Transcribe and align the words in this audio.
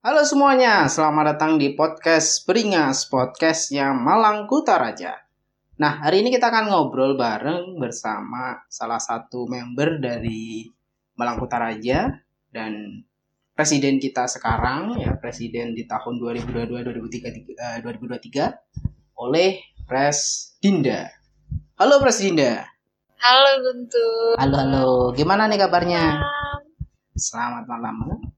Halo 0.00 0.24
semuanya, 0.24 0.88
selamat 0.88 1.36
datang 1.36 1.60
di 1.60 1.76
podcast 1.76 2.48
Beringas, 2.48 3.04
podcastnya 3.04 3.92
Malang 3.92 4.48
Kutaraja. 4.48 5.12
Nah, 5.76 6.00
hari 6.00 6.24
ini 6.24 6.32
kita 6.32 6.48
akan 6.48 6.72
ngobrol 6.72 7.20
bareng 7.20 7.76
bersama 7.76 8.64
salah 8.72 8.96
satu 8.96 9.44
member 9.44 10.00
dari 10.00 10.64
Malang 11.20 11.36
Kutaraja 11.36 12.16
dan 12.48 13.04
presiden 13.52 14.00
kita 14.00 14.24
sekarang, 14.24 14.96
ya 15.04 15.20
presiden 15.20 15.76
di 15.76 15.84
tahun 15.84 16.16
2022-2023 16.48 17.84
2023 17.84 19.20
oleh 19.20 19.60
Pres 19.84 20.56
Dinda. 20.64 21.12
Halo 21.76 22.00
Pres 22.00 22.24
Dinda. 22.24 22.64
Halo 23.20 23.52
Guntur. 23.68 24.40
Halo 24.40 24.56
halo, 24.64 24.88
gimana 25.12 25.44
nih 25.44 25.60
kabarnya? 25.60 26.24
Malam. 26.24 26.60
Selamat 27.20 27.68
malam. 27.68 28.29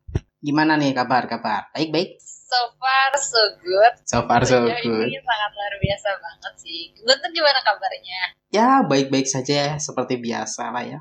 Gimana 0.43 0.75
nih 0.75 0.91
kabar 0.91 1.31
kabar? 1.31 1.71
Baik 1.71 1.95
baik. 1.95 2.11
So 2.19 2.59
far 2.83 3.15
so 3.15 3.43
good. 3.63 3.95
So 4.03 4.19
far 4.27 4.43
so 4.43 4.59
Sejauh 4.67 4.83
good. 4.83 5.07
Ini 5.07 5.23
sangat 5.23 5.51
luar 5.55 5.75
biasa 5.79 6.09
banget 6.19 6.55
sih. 6.59 6.91
Guntur 6.99 7.31
gimana 7.31 7.63
kabarnya? 7.63 8.21
Ya 8.51 8.83
baik 8.83 9.09
baik 9.15 9.31
saja 9.31 9.79
seperti 9.79 10.19
biasa 10.19 10.75
lah 10.75 10.83
ya. 10.83 11.01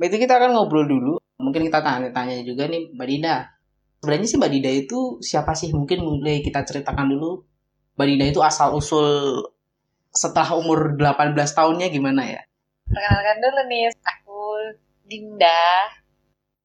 Berarti 0.00 0.16
kita 0.16 0.40
akan 0.40 0.56
ngobrol 0.56 0.88
dulu. 0.88 1.20
Mungkin 1.36 1.68
kita 1.68 1.84
tanya-tanya 1.84 2.40
juga 2.40 2.64
nih 2.66 2.88
Mbak 2.96 3.06
Dinda. 3.12 3.52
Sebenarnya 4.00 4.28
sih 4.32 4.38
Mbak 4.40 4.50
Dinda 4.56 4.70
itu 4.72 4.98
siapa 5.20 5.52
sih? 5.52 5.68
Mungkin 5.68 6.00
mulai 6.00 6.40
kita 6.40 6.64
ceritakan 6.64 7.12
dulu. 7.12 7.44
Mbak 8.00 8.06
Dinda 8.08 8.26
itu 8.32 8.40
asal 8.40 8.72
usul 8.72 9.44
setelah 10.08 10.56
umur 10.56 10.96
18 10.96 11.36
tahunnya 11.36 11.92
gimana 11.92 12.24
ya? 12.24 12.40
Perkenalkan 12.88 13.36
dulu 13.44 13.60
nih, 13.68 13.92
aku 13.92 14.40
Dinda. 15.04 15.92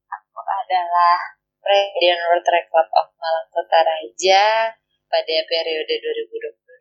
Aku 0.10 0.40
adalah 0.42 1.39
Presiden 1.60 2.20
World 2.26 2.48
Club 2.48 2.90
of 2.96 3.08
Malang 3.20 3.48
Kota 3.52 3.80
Raja 3.84 4.72
pada 5.12 5.36
periode 5.46 5.94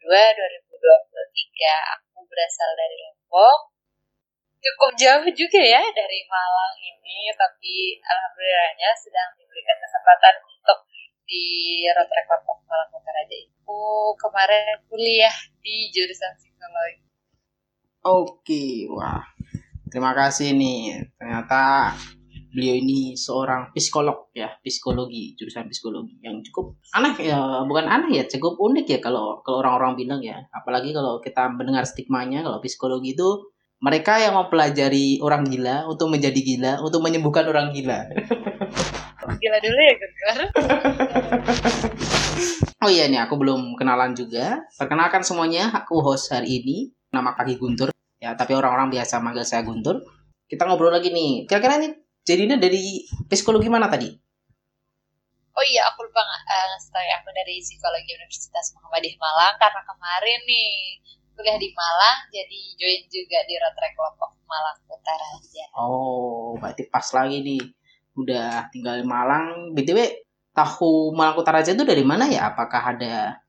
2022-2023. 0.02 1.98
Aku 1.98 2.22
berasal 2.24 2.70
dari 2.78 2.96
Lombok. 3.02 3.74
Cukup 4.58 4.90
jauh 4.98 5.26
juga 5.34 5.62
ya 5.62 5.82
dari 5.94 6.20
Malang 6.26 6.74
ini, 6.82 7.30
tapi 7.34 7.98
alhamdulillahnya 8.02 8.90
sedang 8.98 9.30
diberikan 9.38 9.78
kesempatan 9.78 10.34
untuk 10.42 10.78
di 11.28 11.46
Road 11.94 12.10
Club 12.10 12.42
of 12.46 12.58
Malang 12.66 12.90
Kota 12.90 13.10
Raja 13.14 13.36
itu 13.38 13.82
kemarin 14.18 14.78
kuliah 14.88 15.36
di 15.62 15.92
jurusan 15.94 16.34
psikologi. 16.38 17.06
Oke, 18.02 18.88
wah. 18.88 19.26
Terima 19.88 20.12
kasih 20.12 20.52
nih. 20.52 21.00
Ternyata 21.16 21.96
beliau 22.48 22.74
ini 22.80 23.14
seorang 23.14 23.70
psikolog 23.76 24.32
ya, 24.32 24.48
psikologi, 24.64 25.36
jurusan 25.36 25.68
psikologi 25.68 26.18
yang 26.24 26.40
cukup 26.44 26.80
aneh 26.96 27.14
ya, 27.20 27.62
bukan 27.68 27.86
aneh 27.86 28.20
ya, 28.20 28.24
cukup 28.26 28.56
unik 28.56 28.86
ya 28.88 28.98
kalau 29.04 29.40
kalau 29.44 29.60
orang-orang 29.60 29.94
bilang 29.96 30.20
ya. 30.24 30.40
Apalagi 30.52 30.96
kalau 30.96 31.20
kita 31.20 31.48
mendengar 31.52 31.84
stigmanya 31.84 32.40
kalau 32.42 32.58
psikologi 32.64 33.12
itu 33.12 33.52
mereka 33.78 34.18
yang 34.18 34.34
mempelajari 34.34 35.22
orang 35.22 35.46
gila 35.46 35.86
untuk 35.86 36.10
menjadi 36.10 36.40
gila, 36.42 36.72
untuk 36.82 36.98
menyembuhkan 36.98 37.46
orang 37.46 37.70
gila. 37.70 38.04
Gila 39.28 39.58
dulu 39.60 39.80
ya. 39.84 39.94
Oh 42.78 42.86
iya 42.86 43.10
nih, 43.10 43.18
aku 43.18 43.34
belum 43.34 43.74
kenalan 43.74 44.14
juga. 44.14 44.62
Perkenalkan 44.78 45.26
semuanya, 45.26 45.74
aku 45.74 45.98
host 45.98 46.30
hari 46.30 46.62
ini. 46.62 46.94
Nama 47.10 47.34
kaki 47.34 47.58
Guntur. 47.58 47.90
Ya, 48.22 48.38
tapi 48.38 48.54
orang-orang 48.54 48.94
biasa 48.94 49.18
manggil 49.18 49.42
saya 49.42 49.66
Guntur. 49.66 50.06
Kita 50.46 50.62
ngobrol 50.62 50.94
lagi 50.94 51.10
nih. 51.10 51.50
Kira-kira 51.50 51.82
ini 51.82 51.90
jadinya 52.28 52.60
dari 52.60 53.08
psikologi 53.32 53.72
mana 53.72 53.88
tadi? 53.88 54.12
Oh 55.58 55.64
iya, 55.66 55.88
aku 55.90 56.06
lupa 56.06 56.22
uh, 56.22 56.64
ngasih 56.70 56.90
tau 56.94 57.02
ya, 57.02 57.18
aku 57.18 57.34
dari 57.34 57.58
Psikologi 57.58 58.14
Universitas 58.14 58.78
Muhammadiyah 58.78 59.18
Malang 59.18 59.54
karena 59.58 59.82
kemarin 59.82 60.40
nih 60.46 60.70
kuliah 61.34 61.58
di 61.58 61.70
Malang, 61.74 62.18
jadi 62.30 62.60
join 62.78 63.02
juga 63.10 63.38
di 63.42 63.58
Rotrek 63.58 63.92
Kelompok 63.98 64.38
Malang 64.46 64.78
Utara 64.86 65.26
aja. 65.34 65.64
Oh, 65.74 66.54
berarti 66.62 66.86
pas 66.86 67.06
lagi 67.10 67.42
nih. 67.42 67.62
Udah 68.14 68.70
tinggal 68.70 69.02
di 69.02 69.06
Malang. 69.06 69.74
BTW, 69.74 69.98
tahu 70.54 71.10
Malang 71.10 71.42
Utara 71.42 71.58
aja 71.58 71.74
itu 71.74 71.82
dari 71.82 72.06
mana 72.06 72.30
ya? 72.30 72.54
Apakah 72.54 72.94
ada 72.94 73.42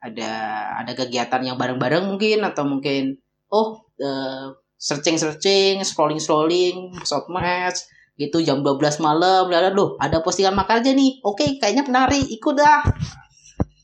ada 0.00 0.32
ada 0.80 0.92
kegiatan 0.96 1.44
yang 1.44 1.60
bareng-bareng 1.60 2.08
mungkin 2.08 2.40
atau 2.40 2.64
mungkin 2.64 3.20
oh 3.52 3.84
searching 4.80 5.20
searching 5.20 5.84
scrolling 5.84 6.16
scrolling 6.16 6.96
sosmed 7.04 7.76
gitu 8.20 8.44
jam 8.44 8.60
12 8.60 9.00
malam 9.00 9.48
lihat 9.48 9.72
loh 9.72 9.96
ada 9.96 10.20
postingan 10.20 10.52
makan 10.52 10.84
aja 10.84 10.92
nih 10.92 11.24
oke 11.24 11.56
kayaknya 11.56 11.88
menarik 11.88 12.20
ikut 12.28 12.52
dah 12.52 12.84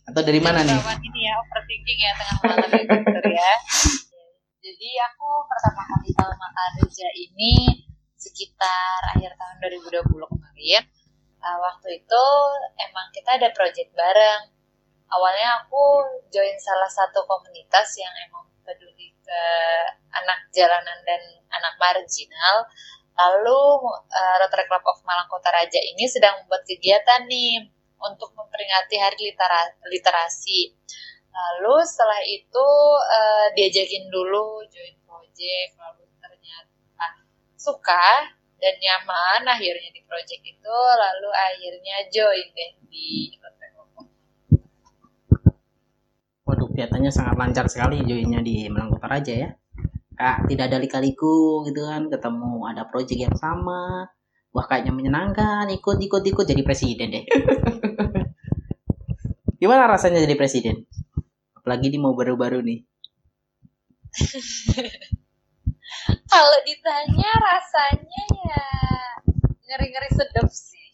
atau 0.07 0.21
dari 0.21 0.41
mana 0.45 0.61
nih 0.61 0.77
ini 1.17 1.25
ya, 1.25 1.33
overthinking 1.41 1.99
ya 2.05 2.13
tengah 2.13 2.37
malam 2.45 2.69
Guntur 2.69 3.25
ya. 3.25 3.53
Jadi 4.61 4.91
aku 5.01 5.29
pertama 5.49 5.83
kali 5.89 6.13
tahu 6.13 6.33
Makarja 6.37 7.09
ini 7.17 7.73
sekitar 8.21 9.17
akhir 9.17 9.33
tahun 9.33 9.57
2020 9.89 10.05
kemarin. 10.13 10.85
Uh, 11.41 11.59
waktu 11.65 12.05
itu 12.05 12.25
emang 12.85 13.09
kita 13.17 13.41
ada 13.41 13.49
project 13.57 13.97
bareng. 13.97 14.53
Awalnya 15.09 15.65
aku 15.65 16.05
join 16.29 16.59
salah 16.61 16.91
satu 16.91 17.25
komunitas 17.25 17.97
yang 17.97 18.13
emang 18.29 18.45
peduli 18.61 19.15
ke 19.25 19.43
anak 20.13 20.53
jalanan 20.53 21.01
dan 21.09 21.23
anak 21.49 21.81
marginal. 21.81 22.69
Lalu 23.17 23.61
uh, 24.13 24.37
Rotary 24.45 24.69
Club 24.69 24.85
of 24.85 25.01
Malang 25.09 25.25
Kota 25.33 25.49
Raja 25.49 25.81
ini 25.81 26.05
sedang 26.05 26.45
membuat 26.45 26.69
kegiatan 26.69 27.25
nih 27.25 27.65
untuk 27.97 28.37
memperingati 28.37 29.01
Hari 29.01 29.19
litera 29.33 29.73
Literasi. 29.89 30.77
Lalu 31.33 31.85
setelah 31.85 32.21
itu 32.29 32.69
uh, 33.01 33.49
diajakin 33.57 34.09
dulu 34.13 34.65
join 34.69 34.97
project, 35.05 35.77
lalu 35.81 36.05
ternyata 36.21 37.07
suka 37.57 38.37
dan 38.57 38.75
nyaman 38.81 39.45
akhirnya 39.45 39.93
di 39.93 40.01
project 40.09 40.41
itu, 40.45 40.77
lalu 40.97 41.29
akhirnya 41.33 41.97
join 42.09 42.47
deh 42.57 42.73
di 42.89 43.37
Rotary 43.37 43.71
Club 43.77 43.89
Waduh, 46.47 46.69
kelihatannya 46.73 47.13
sangat 47.13 47.37
lancar 47.37 47.67
sekali 47.69 48.01
joinnya 48.05 48.41
di 48.41 48.69
Malang 48.73 48.97
Kota 48.97 49.09
Raja 49.09 49.35
ya. 49.37 49.51
Kak, 50.17 50.49
tidak 50.49 50.73
ada 50.73 50.81
lika-liku 50.81 51.61
gitu 51.69 51.85
kan, 51.85 52.09
ketemu 52.09 52.65
ada 52.65 52.89
project 52.89 53.21
yang 53.21 53.37
sama. 53.37 54.09
Wah, 54.57 54.65
kayaknya 54.65 54.97
menyenangkan, 54.97 55.69
ikut, 55.69 56.01
ikut, 56.01 56.25
ikut 56.25 56.45
jadi 56.49 56.65
presiden 56.65 57.13
deh. 57.13 57.25
Gimana 59.61 59.85
rasanya 59.85 60.25
jadi 60.25 60.33
presiden? 60.33 60.89
Apalagi 61.53 61.93
di 61.93 62.01
mau 62.01 62.17
baru-baru 62.17 62.65
nih. 62.65 62.81
Kalau 66.33 66.59
ditanya 66.65 67.31
rasanya 67.37 68.23
ya 68.33 68.65
ngeri-ngeri 69.69 70.11
sedap 70.17 70.49
sih. 70.49 70.89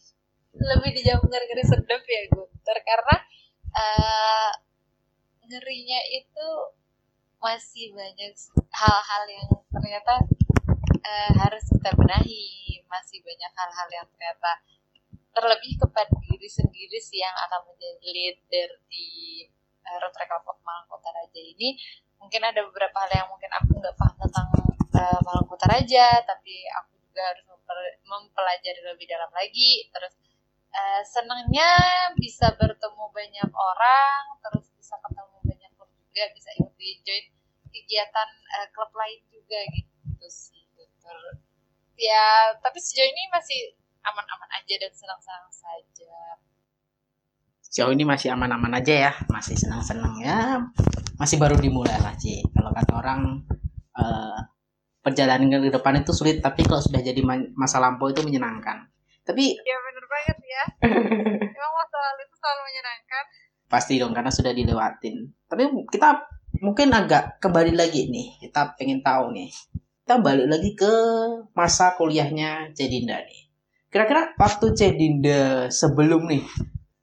Lebih 0.58 0.98
dijawab 0.98 1.30
ngeri-ngeri 1.30 1.62
sedap 1.62 2.02
ya 2.02 2.20
Gunter 2.34 2.76
karena 2.82 3.16
uh, 3.78 4.50
ngerinya 5.46 6.00
itu 6.10 6.48
masih 7.42 7.90
banyak 7.90 8.32
hal-hal 8.70 9.22
yang 9.26 9.50
ternyata 9.74 10.14
uh, 11.02 11.30
harus 11.42 11.64
kita 11.66 11.90
benahi. 11.98 12.80
Masih 12.86 13.18
banyak 13.20 13.52
hal-hal 13.52 13.88
yang 13.90 14.06
ternyata 14.14 14.50
terlebih 15.32 15.74
kepada 15.80 16.12
diri 16.28 16.46
sendiri 16.46 16.98
sih 17.00 17.18
yang 17.18 17.34
akan 17.48 17.66
menjadi 17.66 18.08
leader 18.12 18.68
di 18.86 19.08
uh, 19.82 19.98
of 20.46 20.58
Malang 20.62 20.86
Kota 20.86 21.10
Raja 21.10 21.40
ini. 21.40 21.74
Mungkin 22.22 22.38
ada 22.38 22.62
beberapa 22.62 22.96
hal 23.02 23.10
yang 23.10 23.28
mungkin 23.28 23.50
aku 23.50 23.74
nggak 23.82 23.96
paham 23.98 24.16
tentang 24.22 24.48
uh, 24.94 25.18
Malang 25.26 25.48
Kota 25.50 25.66
Raja 25.66 26.22
tapi 26.22 26.62
aku 26.78 26.94
juga 27.10 27.22
harus 27.26 27.44
mempelajari 28.06 28.80
lebih 28.86 29.06
dalam 29.10 29.30
lagi. 29.34 29.88
Terus 29.90 30.14
uh, 30.72 31.02
senangnya 31.04 31.70
bisa 32.16 32.52
bertemu 32.56 33.04
banyak 33.12 33.50
orang 33.50 34.22
terus 34.44 34.68
bisa 34.76 34.96
ketemu 35.00 35.36
banyak 35.44 35.70
klub 35.76 35.92
juga 36.12 36.28
bisa 36.36 36.50
ikut 36.60 36.76
di 36.76 37.00
join 37.00 37.24
kegiatan 37.72 38.28
uh, 38.60 38.68
klub 38.76 38.92
lain 38.92 39.24
juga 39.32 39.56
gitu 39.72 40.28
sih 40.28 40.68
betul 40.76 41.40
ya 41.96 42.52
tapi 42.60 42.76
sejauh 42.76 43.08
ini 43.08 43.32
masih 43.32 43.72
aman-aman 44.04 44.50
aja 44.60 44.74
dan 44.76 44.92
senang-senang 44.92 45.48
saja 45.48 46.36
Sejauh 47.72 47.96
ini 47.96 48.04
masih 48.04 48.28
aman-aman 48.36 48.68
aja 48.76 49.08
ya, 49.08 49.12
masih 49.32 49.56
senang-senang 49.56 50.20
ya. 50.20 50.60
Masih 51.16 51.40
baru 51.40 51.56
dimulai 51.56 51.96
lah 52.04 52.12
sih. 52.20 52.44
Kalau 52.52 52.68
kata 52.68 52.92
orang 52.92 53.48
uh, 53.96 54.36
perjalanan 55.00 55.48
ke 55.48 55.72
depan 55.72 56.04
itu 56.04 56.12
sulit, 56.12 56.44
tapi 56.44 56.68
kalau 56.68 56.84
sudah 56.84 57.00
jadi 57.00 57.24
masa 57.56 57.80
lampau 57.80 58.12
itu 58.12 58.20
menyenangkan. 58.20 58.92
Tapi 59.24 59.56
ya 59.56 59.76
bener 59.88 60.04
banget 60.04 60.38
ya. 60.44 60.64
Emang 61.56 61.72
masa 61.72 61.96
lalu 61.96 62.20
itu 62.28 62.36
selalu 62.36 62.60
menyenangkan. 62.68 63.24
Pasti 63.72 63.96
dong 63.96 64.12
karena 64.12 64.28
sudah 64.28 64.52
dilewatin. 64.52 65.48
Tapi 65.48 65.88
kita 65.88 66.28
mungkin 66.60 66.92
agak 66.92 67.40
kembali 67.40 67.72
lagi 67.72 68.12
nih. 68.12 68.36
Kita 68.44 68.76
pengen 68.76 69.00
tahu 69.00 69.32
nih. 69.32 69.48
Kita 70.04 70.20
balik 70.20 70.52
lagi 70.52 70.76
ke 70.76 70.92
masa 71.56 71.96
kuliahnya 71.96 72.76
Cedinda 72.76 73.16
nih. 73.16 73.48
Kira-kira 73.88 74.36
waktu 74.36 74.76
Cedinda 74.76 75.72
sebelum 75.72 76.28
nih 76.28 76.44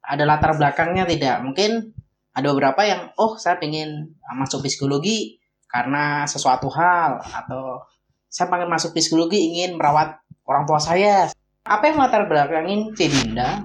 ada 0.09 0.25
latar 0.25 0.57
belakangnya 0.57 1.05
tidak 1.05 1.45
mungkin 1.45 1.93
ada 2.33 2.49
beberapa 2.49 2.81
yang 2.81 3.13
oh 3.21 3.37
saya 3.37 3.61
pengen 3.61 4.17
masuk 4.25 4.65
psikologi 4.65 5.37
karena 5.69 6.25
sesuatu 6.25 6.65
hal 6.73 7.21
atau 7.21 7.85
saya 8.25 8.49
pengen 8.49 8.73
masuk 8.73 8.97
psikologi 8.97 9.37
ingin 9.53 9.77
merawat 9.77 10.17
orang 10.49 10.65
tua 10.65 10.81
saya 10.81 11.29
apa 11.61 11.83
yang 11.85 12.01
latar 12.01 12.25
belakangin 12.25 12.89
Cedinda 12.97 13.61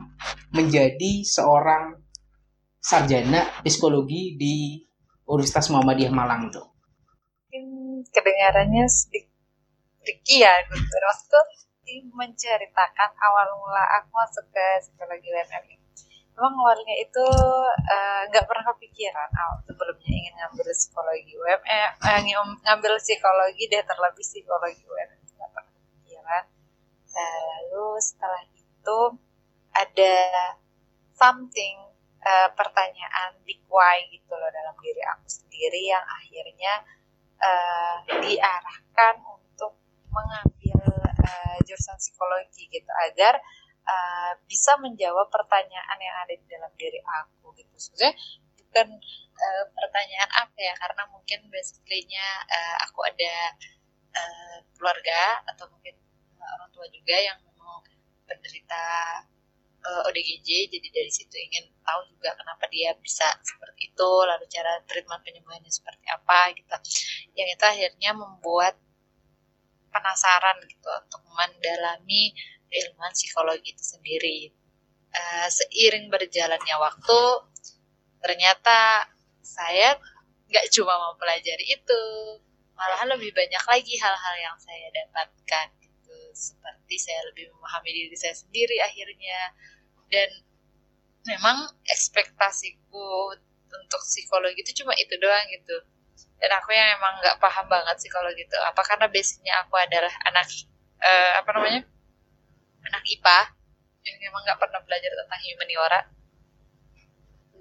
menjadi 0.52 1.24
seorang 1.24 2.03
sarjana 2.84 3.64
psikologi 3.64 4.36
di 4.36 4.84
Universitas 5.24 5.72
Muhammadiyah 5.72 6.12
Malang 6.12 6.52
itu. 6.52 6.60
Mungkin 7.48 7.64
kedengarannya 8.12 8.84
sedikit 8.84 9.32
ya 10.28 10.52
gitu 10.68 10.96
menceritakan 12.12 13.10
awal 13.24 13.48
mula 13.56 13.84
aku 14.00 14.08
masuk 14.12 14.44
ke 14.52 14.64
psikologi 14.84 15.32
UMM 15.32 15.64
ini. 15.72 15.86
Emang 16.34 16.52
awalnya 16.60 16.94
itu 16.98 17.26
eh, 17.88 18.22
nggak 18.28 18.44
uh, 18.44 18.48
pernah 18.48 18.64
kepikiran. 18.74 19.30
Awal 19.32 19.58
sebelumnya 19.64 20.10
ingin 20.10 20.34
ngambil 20.34 20.68
psikologi 20.74 21.32
UMM, 21.38 21.90
eh, 22.04 22.20
ngambil 22.64 22.92
psikologi 23.00 23.64
deh 23.70 23.82
terlebih 23.86 24.24
psikologi 24.26 24.82
UMM 24.84 25.20
nggak 25.24 25.50
pernah 25.54 25.72
kepikiran. 25.72 26.44
Uh, 27.14 27.40
lalu 27.46 27.86
setelah 28.02 28.42
itu 28.50 29.00
ada 29.70 30.16
something 31.14 31.93
uh, 32.24 32.48
pertanyaan 32.56 33.36
big 33.44 33.60
why 33.68 34.00
gitu 34.08 34.32
loh 34.32 34.48
dalam 34.48 34.74
diri 34.80 35.02
aku 35.04 35.28
sendiri 35.28 35.92
yang 35.92 36.02
akhirnya 36.02 36.74
uh, 37.38 37.96
diarahkan 38.24 39.14
untuk 39.28 39.76
mengambil 40.08 40.80
uh, 41.20 41.56
jurusan 41.68 41.96
psikologi 42.00 42.66
gitu 42.72 42.90
agar 43.12 43.38
uh, 43.84 44.32
bisa 44.48 44.74
menjawab 44.80 45.28
pertanyaan 45.28 45.98
yang 46.00 46.16
ada 46.24 46.34
di 46.34 46.46
dalam 46.48 46.72
diri 46.80 47.00
aku 47.04 47.52
gitu. 47.60 47.74
Sebenarnya 47.76 48.14
bukan 48.58 48.88
uh, 49.38 49.64
pertanyaan 49.70 50.30
apa 50.34 50.58
ya 50.58 50.74
karena 50.80 51.02
mungkin 51.12 51.40
basically-nya 51.52 52.26
uh, 52.48 52.76
aku 52.88 53.04
ada 53.06 53.34
uh, 54.16 54.58
keluarga 54.74 55.44
atau 55.54 55.68
mungkin 55.70 55.94
orang 56.44 56.70
tua 56.72 56.86
juga 56.92 57.16
yang 57.16 57.38
mau 57.56 57.80
penderita 58.28 58.84
uh, 59.84 60.08
ODGJ 60.08 60.72
jadi 60.72 60.88
dari 60.90 61.12
situ 61.12 61.36
ingin 61.36 61.68
tahu 61.84 62.00
juga 62.08 62.32
kenapa 62.34 62.64
dia 62.72 62.96
bisa 62.98 63.28
seperti 63.44 63.92
itu 63.92 64.10
lalu 64.24 64.44
cara 64.48 64.80
treatment 64.88 65.22
penyembuhannya 65.22 65.70
seperti 65.70 66.06
apa 66.08 66.52
gitu 66.56 66.76
yang 67.36 67.48
itu 67.52 67.64
akhirnya 67.64 68.10
membuat 68.16 68.74
penasaran 69.94 70.58
gitu 70.66 70.90
untuk 70.90 71.22
mendalami 71.38 72.34
ilmuwan 72.74 73.14
psikologi 73.14 73.70
itu 73.70 73.84
sendiri. 73.86 74.50
Uh, 75.14 75.46
seiring 75.46 76.10
berjalannya 76.10 76.76
waktu, 76.82 77.22
ternyata 78.18 79.06
saya 79.46 79.94
nggak 80.50 80.66
cuma 80.74 80.90
mempelajari 80.98 81.70
itu, 81.70 82.02
malahan 82.74 83.14
lebih 83.14 83.30
banyak 83.30 83.62
lagi 83.62 83.94
hal-hal 83.94 84.34
yang 84.42 84.56
saya 84.58 84.90
dapatkan. 84.90 85.83
Seperti 86.34 86.96
saya 87.00 87.24
lebih 87.30 87.48
memahami 87.54 87.90
diri 87.90 88.16
saya 88.18 88.34
sendiri 88.34 88.76
akhirnya, 88.82 89.54
dan 90.10 90.30
memang 91.24 91.72
ekspektasiku 91.88 93.38
untuk 93.70 94.02
psikologi 94.04 94.60
itu 94.60 94.84
cuma 94.84 94.92
itu 94.98 95.14
doang 95.16 95.46
gitu. 95.50 95.76
Dan 96.42 96.50
aku 96.60 96.74
yang 96.74 96.98
emang 96.98 97.22
nggak 97.22 97.40
paham 97.40 97.66
banget 97.70 97.96
psikologi 97.96 98.44
itu. 98.44 98.58
Apa 98.60 98.82
karena 98.84 99.06
basicnya 99.08 99.64
aku 99.64 99.78
adalah 99.78 100.12
anak 100.28 100.46
uh, 101.00 101.32
apa 101.40 101.50
namanya? 101.56 101.82
Anak 102.84 103.02
IPA 103.08 103.38
yang 104.04 104.16
memang 104.20 104.40
nggak 104.44 104.60
pernah 104.60 104.80
belajar 104.84 105.10
tentang 105.16 105.40
humaniora 105.40 106.00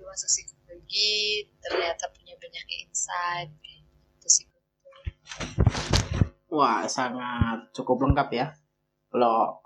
belum 0.04 0.12
masuk 0.12 0.28
psikologi 0.28 1.48
ternyata 1.64 2.12
punya 2.12 2.36
banyak 2.36 2.66
insight 2.84 3.50
gitu 3.64 4.28
sih 4.28 4.46
wah 6.52 6.84
sangat 6.92 7.72
cukup 7.72 8.04
lengkap 8.04 8.30
ya 8.36 8.48
kalau 9.13 9.62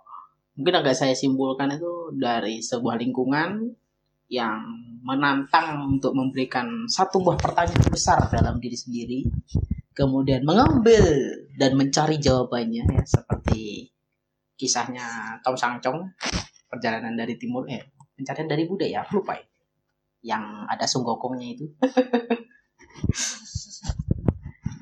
mungkin 0.59 0.83
agak 0.83 0.99
saya 0.99 1.15
simpulkan 1.15 1.71
itu 1.71 2.11
dari 2.19 2.59
sebuah 2.59 2.99
lingkungan 2.99 3.71
yang 4.27 4.59
menantang 5.07 5.87
untuk 5.87 6.11
memberikan 6.11 6.83
satu 6.91 7.23
buah 7.23 7.39
pertanyaan 7.39 7.87
besar 7.87 8.27
dalam 8.27 8.59
diri 8.59 8.75
sendiri 8.75 9.23
kemudian 9.95 10.43
mengambil 10.43 10.99
dan 11.55 11.79
mencari 11.79 12.19
jawabannya 12.19 12.83
ya 12.83 13.03
seperti 13.07 13.87
kisahnya 14.59 15.39
Tom 15.39 15.55
Sangcong 15.55 16.11
perjalanan 16.67 17.15
dari 17.15 17.39
timur 17.39 17.63
eh 17.71 17.87
pencarian 18.19 18.51
dari 18.51 18.67
budaya 18.67 19.07
lupa 19.15 19.39
ya 19.39 19.47
yang 20.35 20.67
ada 20.67 20.83
sunggokongnya 20.83 21.47
itu 21.55 21.71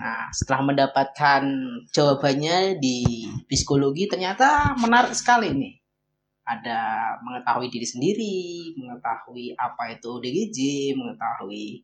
nah 0.06 0.30
setelah 0.30 0.70
mendapatkan 0.70 1.42
jawabannya 1.90 2.78
di 2.78 3.26
psikologi 3.50 4.06
ternyata 4.06 4.78
menarik 4.78 5.18
sekali 5.18 5.50
nih 5.50 5.74
ada 6.46 6.78
mengetahui 7.26 7.74
diri 7.74 7.88
sendiri 7.90 8.38
mengetahui 8.78 9.58
apa 9.58 9.98
itu 9.98 10.22
DGJ 10.22 10.60
mengetahui 10.94 11.82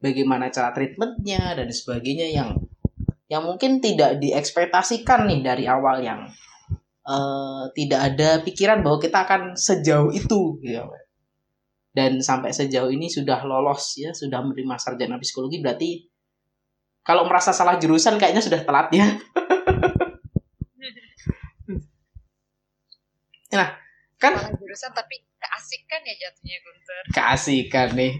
bagaimana 0.00 0.48
cara 0.48 0.72
treatmentnya 0.72 1.60
dan 1.60 1.68
sebagainya 1.68 2.32
yang 2.32 2.56
yang 3.28 3.44
mungkin 3.44 3.84
tidak 3.84 4.16
diekspektasikan 4.24 5.28
nih 5.28 5.44
dari 5.44 5.64
awal 5.68 6.00
yang 6.00 6.24
uh, 7.04 7.68
tidak 7.76 8.00
ada 8.14 8.40
pikiran 8.40 8.80
bahwa 8.80 8.96
kita 8.96 9.28
akan 9.28 9.42
sejauh 9.52 10.08
itu 10.16 10.56
gitu. 10.64 10.88
Dan 11.92 12.24
sampai 12.24 12.56
sejauh 12.56 12.88
ini 12.88 13.12
sudah 13.12 13.44
lolos 13.44 14.00
ya, 14.00 14.16
sudah 14.16 14.40
menerima 14.40 14.76
sarjana 14.80 15.20
psikologi 15.20 15.60
berarti 15.60 16.07
kalau 17.08 17.24
merasa 17.24 17.56
salah 17.56 17.80
jurusan 17.80 18.20
kayaknya 18.20 18.44
sudah 18.44 18.60
telat 18.68 18.92
ya. 18.92 19.08
nah, 23.56 23.72
kan 24.20 24.36
salah 24.36 24.52
jurusan 24.60 24.92
tapi 24.92 25.24
keasikan 25.40 26.04
ya 26.04 26.28
jatuhnya 26.28 26.60
Guntur. 26.60 27.02
Keasikan 27.16 27.88
nih. 27.96 28.12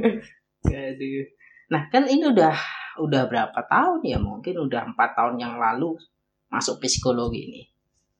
Aduh. 0.72 1.28
Nah, 1.68 1.92
kan 1.92 2.08
ini 2.08 2.24
udah 2.32 2.56
udah 3.04 3.28
berapa 3.28 3.60
tahun 3.68 4.00
ya? 4.08 4.16
Mungkin 4.16 4.56
udah 4.56 4.96
empat 4.96 5.20
tahun 5.20 5.36
yang 5.44 5.60
lalu 5.60 6.00
masuk 6.48 6.80
psikologi 6.80 7.44
ini. 7.44 7.62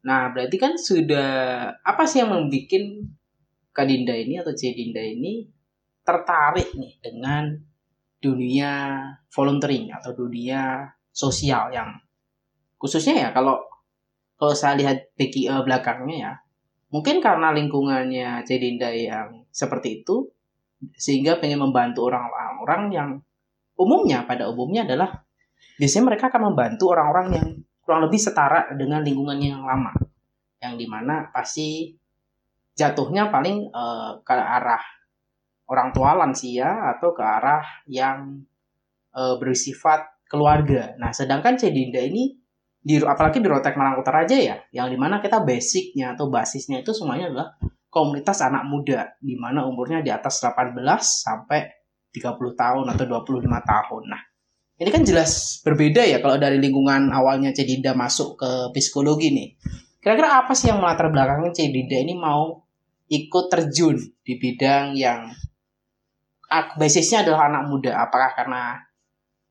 Nah, 0.04 0.28
berarti 0.36 0.60
kan 0.60 0.76
sudah 0.76 1.32
apa 1.80 2.04
sih 2.04 2.20
yang 2.20 2.28
membuat 2.28 2.76
Kadinda 3.72 4.12
ini 4.12 4.36
atau 4.36 4.52
Cedinda 4.52 5.00
ini 5.00 5.48
tertarik 6.04 6.76
nih 6.76 7.00
dengan 7.00 7.56
dunia 8.24 9.04
volunteering 9.28 9.92
atau 9.92 10.16
dunia 10.16 10.88
sosial 11.12 11.68
yang 11.68 11.92
khususnya 12.80 13.28
ya 13.28 13.28
kalau 13.36 13.60
kalau 14.40 14.56
saya 14.56 14.80
lihat 14.80 15.12
PKI 15.20 15.52
belakangnya 15.60 16.16
ya 16.16 16.32
mungkin 16.88 17.20
karena 17.20 17.52
lingkungannya 17.52 18.40
Cedinda 18.48 18.88
yang 18.88 19.44
seperti 19.52 20.00
itu 20.00 20.32
sehingga 20.96 21.36
pengen 21.36 21.60
membantu 21.60 22.08
orang-orang 22.08 22.82
yang 22.92 23.10
umumnya 23.76 24.24
pada 24.24 24.48
umumnya 24.48 24.88
adalah 24.88 25.24
biasanya 25.76 26.14
mereka 26.14 26.30
akan 26.30 26.52
membantu 26.52 26.94
orang-orang 26.94 27.26
yang 27.34 27.48
kurang 27.84 28.08
lebih 28.08 28.20
setara 28.20 28.72
dengan 28.72 29.04
lingkungannya 29.04 29.48
yang 29.58 29.64
lama 29.64 29.92
yang 30.62 30.80
di 30.80 30.86
mana 30.88 31.28
pasti 31.28 31.92
jatuhnya 32.74 33.28
paling 33.28 33.70
uh, 33.70 34.18
ke 34.24 34.34
arah 34.34 34.82
orang 35.68 35.92
tua 35.96 36.12
lansia 36.16 36.92
atau 36.96 37.16
ke 37.16 37.22
arah 37.24 37.64
yang 37.88 38.44
uh, 39.16 39.36
bersifat 39.40 40.28
keluarga. 40.28 40.92
Nah, 41.00 41.14
sedangkan 41.14 41.56
Cedinda 41.56 42.02
ini 42.02 42.36
di 42.84 43.00
apalagi 43.00 43.40
di 43.40 43.48
Rotek 43.48 43.80
Malang 43.80 43.96
Utara 43.96 44.28
aja 44.28 44.36
ya, 44.36 44.56
yang 44.76 44.92
di 44.92 44.98
mana 45.00 45.24
kita 45.24 45.40
basicnya 45.40 46.12
atau 46.12 46.28
basisnya 46.28 46.84
itu 46.84 46.92
semuanya 46.92 47.32
adalah 47.32 47.48
komunitas 47.88 48.44
anak 48.44 48.66
muda, 48.68 49.16
di 49.22 49.38
mana 49.38 49.64
umurnya 49.64 50.04
di 50.04 50.10
atas 50.12 50.42
18 50.42 50.76
sampai 51.00 51.64
30 52.12 52.36
tahun 52.58 52.84
atau 52.90 53.04
25 53.08 53.48
tahun. 53.48 54.02
Nah, 54.10 54.22
ini 54.74 54.90
kan 54.90 55.06
jelas 55.06 55.62
berbeda 55.62 56.02
ya 56.02 56.18
kalau 56.18 56.36
dari 56.36 56.58
lingkungan 56.58 57.14
awalnya 57.14 57.54
Cedida 57.54 57.94
masuk 57.94 58.36
ke 58.36 58.50
psikologi 58.74 59.30
nih. 59.30 59.48
Kira-kira 60.02 60.44
apa 60.44 60.52
sih 60.52 60.68
yang 60.68 60.82
melatar 60.82 61.08
belakangnya 61.08 61.54
Cedida 61.54 61.96
ini 61.96 62.18
mau 62.18 62.60
ikut 63.08 63.46
terjun 63.48 63.96
di 64.26 64.34
bidang 64.36 64.98
yang 64.98 65.30
basisnya 66.76 67.26
adalah 67.26 67.50
anak 67.50 67.62
muda? 67.70 67.92
Apakah 67.98 68.30
karena 68.36 68.78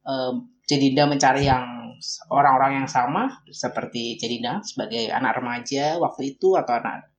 um, 0.05 0.49
Cedida 0.63 1.03
mencari 1.03 1.43
yang 1.43 1.91
orang-orang 2.31 2.83
yang 2.83 2.87
sama 2.87 3.43
seperti 3.51 4.15
Cedida 4.15 4.63
sebagai 4.63 5.11
anak 5.11 5.39
remaja 5.39 5.99
waktu 5.99 6.35
itu 6.35 6.55
atau 6.55 6.79
anak 6.79 7.11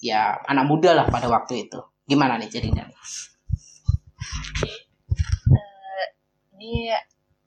ya 0.00 0.40
anak 0.48 0.64
muda 0.64 0.96
lah 0.96 1.06
pada 1.08 1.28
waktu 1.28 1.68
itu? 1.68 1.80
Gimana 2.08 2.40
nih 2.40 2.48
Cedida 2.48 2.88
nih? 2.88 2.98
Uh, 5.48 6.06
ini 6.56 6.92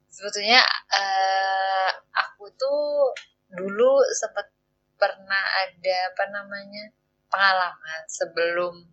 sebetulnya 0.09 0.61
uh, 0.93 1.89
aku 2.13 2.49
tuh 2.53 3.13
dulu 3.53 4.01
sempat 4.13 4.49
pernah 4.97 5.43
ada 5.65 5.97
apa 6.13 6.23
namanya 6.29 6.93
pengalaman 7.27 8.01
sebelum 8.05 8.92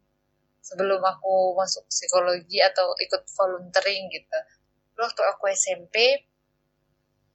sebelum 0.70 1.02
aku 1.02 1.58
masuk 1.58 1.82
psikologi 1.90 2.62
atau 2.62 2.94
ikut 3.02 3.26
volunteering 3.34 4.06
gitu. 4.14 4.38
Waktu 4.94 5.22
aku 5.34 5.50
SMP 5.50 6.22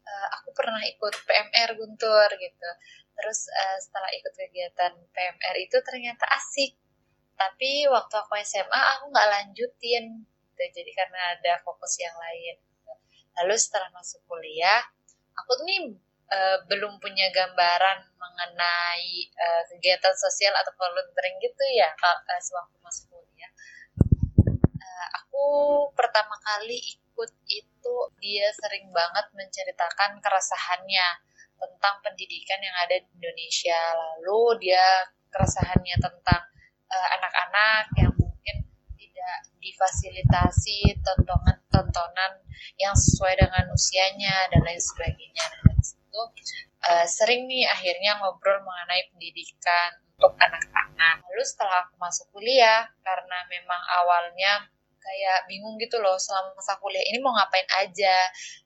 uh, 0.08 0.28
aku 0.40 0.56
pernah 0.56 0.80
ikut 0.88 1.14
PMR 1.28 1.76
Guntur 1.76 2.30
gitu. 2.40 2.70
Terus 3.16 3.40
uh, 3.52 3.78
setelah 3.84 4.12
ikut 4.16 4.34
kegiatan 4.34 4.94
PMR 5.12 5.56
itu 5.60 5.78
ternyata 5.84 6.24
asik. 6.32 6.80
Tapi 7.36 7.92
waktu 7.92 8.16
aku 8.16 8.40
SMA 8.48 8.82
aku 8.96 9.12
nggak 9.12 9.28
lanjutin 9.28 10.24
gitu. 10.56 10.64
jadi 10.72 10.92
karena 10.96 11.20
ada 11.36 11.54
fokus 11.68 12.00
yang 12.00 12.16
lain 12.16 12.56
lalu 13.36 13.56
setelah 13.60 13.92
masuk 13.92 14.24
kuliah 14.32 14.80
aku 15.36 15.60
tuh 15.60 15.66
nih 15.68 15.92
uh, 16.32 16.58
belum 16.72 17.04
punya 17.04 17.28
gambaran 17.36 18.08
mengenai 18.16 19.28
kegiatan 19.76 20.16
sosial 20.16 20.56
atau 20.56 20.72
volunteering 20.80 21.36
gitu 21.44 21.64
ya 21.76 21.92
uh, 22.00 22.40
sewaktu 22.40 22.80
masuk 22.80 23.12
aku 25.16 25.46
pertama 25.94 26.36
kali 26.42 26.78
ikut 26.80 27.32
itu 27.48 27.96
dia 28.20 28.48
sering 28.56 28.92
banget 28.92 29.26
menceritakan 29.36 30.20
keresahannya 30.20 31.08
tentang 31.56 31.96
pendidikan 32.04 32.60
yang 32.60 32.76
ada 32.84 33.00
di 33.00 33.10
Indonesia 33.16 33.80
lalu 33.96 34.68
dia 34.68 34.84
keresahannya 35.32 35.98
tentang 36.00 36.42
anak-anak 36.96 37.84
uh, 37.92 37.98
yang 38.00 38.14
mungkin 38.16 38.58
tidak 38.96 39.38
difasilitasi 39.60 40.96
tontonan-tontonan 41.04 42.40
yang 42.80 42.96
sesuai 42.96 43.36
dengan 43.36 43.68
usianya 43.74 44.48
dan 44.52 44.62
lain 44.64 44.80
sebagainya. 44.80 45.46
Dan 45.66 45.76
itu 45.82 46.22
uh, 46.88 47.06
sering 47.10 47.50
nih 47.50 47.68
akhirnya 47.68 48.22
ngobrol 48.22 48.64
mengenai 48.64 49.12
pendidikan 49.12 50.00
untuk 50.16 50.40
anak-anak. 50.40 51.26
Lalu 51.28 51.44
setelah 51.44 51.84
aku 51.84 52.00
masuk 52.00 52.26
kuliah, 52.32 52.88
karena 53.04 53.38
memang 53.52 53.82
awalnya 54.00 54.72
kayak 55.06 55.46
bingung 55.46 55.78
gitu 55.78 56.02
loh 56.02 56.18
selama 56.18 56.58
masa 56.58 56.74
kuliah 56.82 57.06
ini 57.06 57.22
mau 57.22 57.38
ngapain 57.38 57.68
aja. 57.86 58.16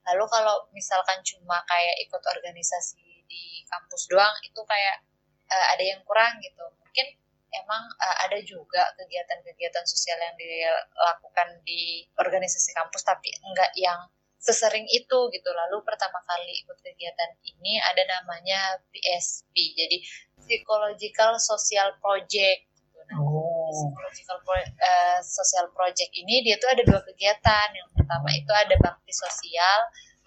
Lalu 0.08 0.26
kalau 0.32 0.56
misalkan 0.72 1.20
cuma 1.28 1.60
kayak 1.68 2.00
ikut 2.08 2.24
organisasi 2.24 3.04
di 3.28 3.68
kampus 3.68 4.08
doang 4.08 4.34
itu 4.48 4.62
kayak 4.64 5.04
uh, 5.52 5.66
ada 5.76 5.84
yang 5.84 6.00
kurang 6.08 6.40
gitu. 6.40 6.64
Mungkin 6.80 7.08
emang 7.52 7.84
uh, 8.00 8.18
ada 8.24 8.40
juga 8.42 8.88
kegiatan-kegiatan 8.96 9.86
sosial 9.86 10.18
yang 10.22 10.36
dilakukan 10.40 11.60
di 11.68 12.06
organisasi 12.16 12.72
kampus 12.78 13.04
tapi 13.04 13.30
enggak 13.44 13.70
yang 13.76 14.08
sesering 14.40 14.88
itu 14.88 15.20
gitu 15.36 15.50
lalu 15.52 15.84
pertama 15.84 16.16
kali 16.24 16.64
ikut 16.64 16.80
kegiatan 16.80 17.36
ini 17.44 17.76
ada 17.84 18.08
namanya 18.08 18.80
PSP 18.88 19.76
jadi 19.76 19.98
Psychological 20.40 21.36
Social 21.44 21.92
Project 22.00 22.64
gitu. 22.72 23.00
oh. 23.20 23.59
Psychological 23.72 24.38
Pro, 24.46 24.56
uh, 24.58 25.20
Social 25.22 25.68
Project 25.74 26.12
ini 26.18 26.42
dia 26.46 26.56
tuh 26.58 26.70
ada 26.74 26.84
dua 26.86 27.02
kegiatan. 27.06 27.68
Yang 27.74 27.90
pertama 27.96 28.30
itu 28.34 28.52
ada 28.54 28.76
bakti 28.82 29.14
sosial 29.14 29.80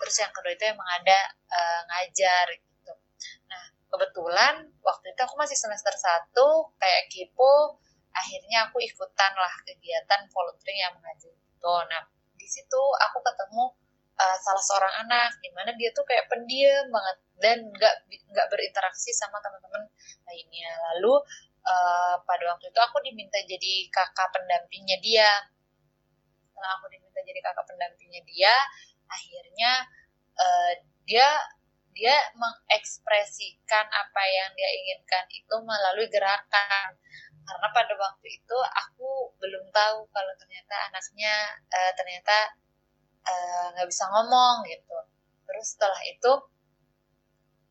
terus 0.03 0.19
yang 0.19 0.35
kedua 0.35 0.51
itu 0.51 0.65
emang 0.67 0.89
ada 0.99 1.19
uh, 1.47 1.81
ngajar 1.87 2.47
gitu. 2.59 2.93
Nah 3.47 3.65
kebetulan 3.87 4.55
waktu 4.83 5.15
itu 5.15 5.21
aku 5.23 5.39
masih 5.39 5.55
semester 5.55 5.95
1 5.95 6.35
kayak 6.83 7.03
kipo 7.07 7.79
akhirnya 8.11 8.67
aku 8.67 8.83
ikutan 8.83 9.33
lah 9.39 9.55
kegiatan 9.63 10.27
volunteering 10.35 10.81
yang 10.83 10.93
mengajar 10.99 11.31
gitu. 11.31 11.75
Nah 11.87 12.03
di 12.35 12.51
situ 12.51 12.83
aku 12.99 13.23
ketemu 13.23 13.79
uh, 14.19 14.37
salah 14.43 14.65
seorang 14.67 14.95
anak 15.07 15.39
di 15.39 15.55
mana 15.55 15.71
dia 15.79 15.95
tuh 15.95 16.03
kayak 16.03 16.27
pendiam 16.27 16.91
banget 16.91 17.17
dan 17.39 17.59
nggak 17.71 17.95
nggak 18.11 18.47
berinteraksi 18.51 19.15
sama 19.15 19.39
teman-teman 19.39 19.87
lainnya. 20.27 20.71
Lalu 20.93 21.23
uh, 21.67 22.15
pada 22.23 22.45
waktu 22.55 22.71
itu 22.71 22.81
aku 22.83 22.99
diminta 23.03 23.39
jadi 23.47 23.89
kakak 23.91 24.29
pendampingnya 24.35 24.99
dia. 25.03 25.31
Setelah 26.51 26.79
aku 26.79 26.87
diminta 26.91 27.21
jadi 27.23 27.41
kakak 27.43 27.67
pendampingnya 27.67 28.23
dia 28.27 28.55
akhirnya 29.13 29.73
uh, 30.41 30.73
dia 31.05 31.29
dia 31.93 32.17
mengekspresikan 32.41 33.85
apa 33.85 34.23
yang 34.25 34.51
dia 34.57 34.71
inginkan 34.73 35.29
itu 35.29 35.55
melalui 35.61 36.09
gerakan. 36.09 36.97
Karena 37.43 37.69
pada 37.75 37.93
waktu 38.01 38.27
itu 38.33 38.59
aku 38.89 39.37
belum 39.37 39.69
tahu 39.75 40.09
kalau 40.09 40.33
ternyata 40.41 40.89
anaknya 40.89 41.35
uh, 41.69 41.93
ternyata 41.99 42.37
eh, 43.23 43.65
nggak 43.77 43.87
uh, 43.87 43.91
bisa 43.91 44.05
ngomong 44.09 44.65
gitu. 44.73 44.99
Terus 45.45 45.67
setelah 45.77 46.01
itu 46.09 46.33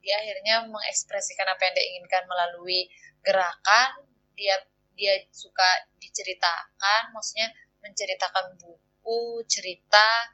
dia 0.05 0.15
akhirnya 0.21 0.55
mengekspresikan 0.69 1.47
apa 1.49 1.61
yang 1.65 1.73
dia 1.77 1.85
inginkan 1.97 2.23
melalui 2.29 2.89
gerakan 3.21 4.05
dia 4.35 4.57
dia 4.97 5.17
suka 5.33 5.87
diceritakan 5.97 7.13
maksudnya 7.13 7.49
menceritakan 7.81 8.57
buku 8.61 9.41
cerita 9.49 10.29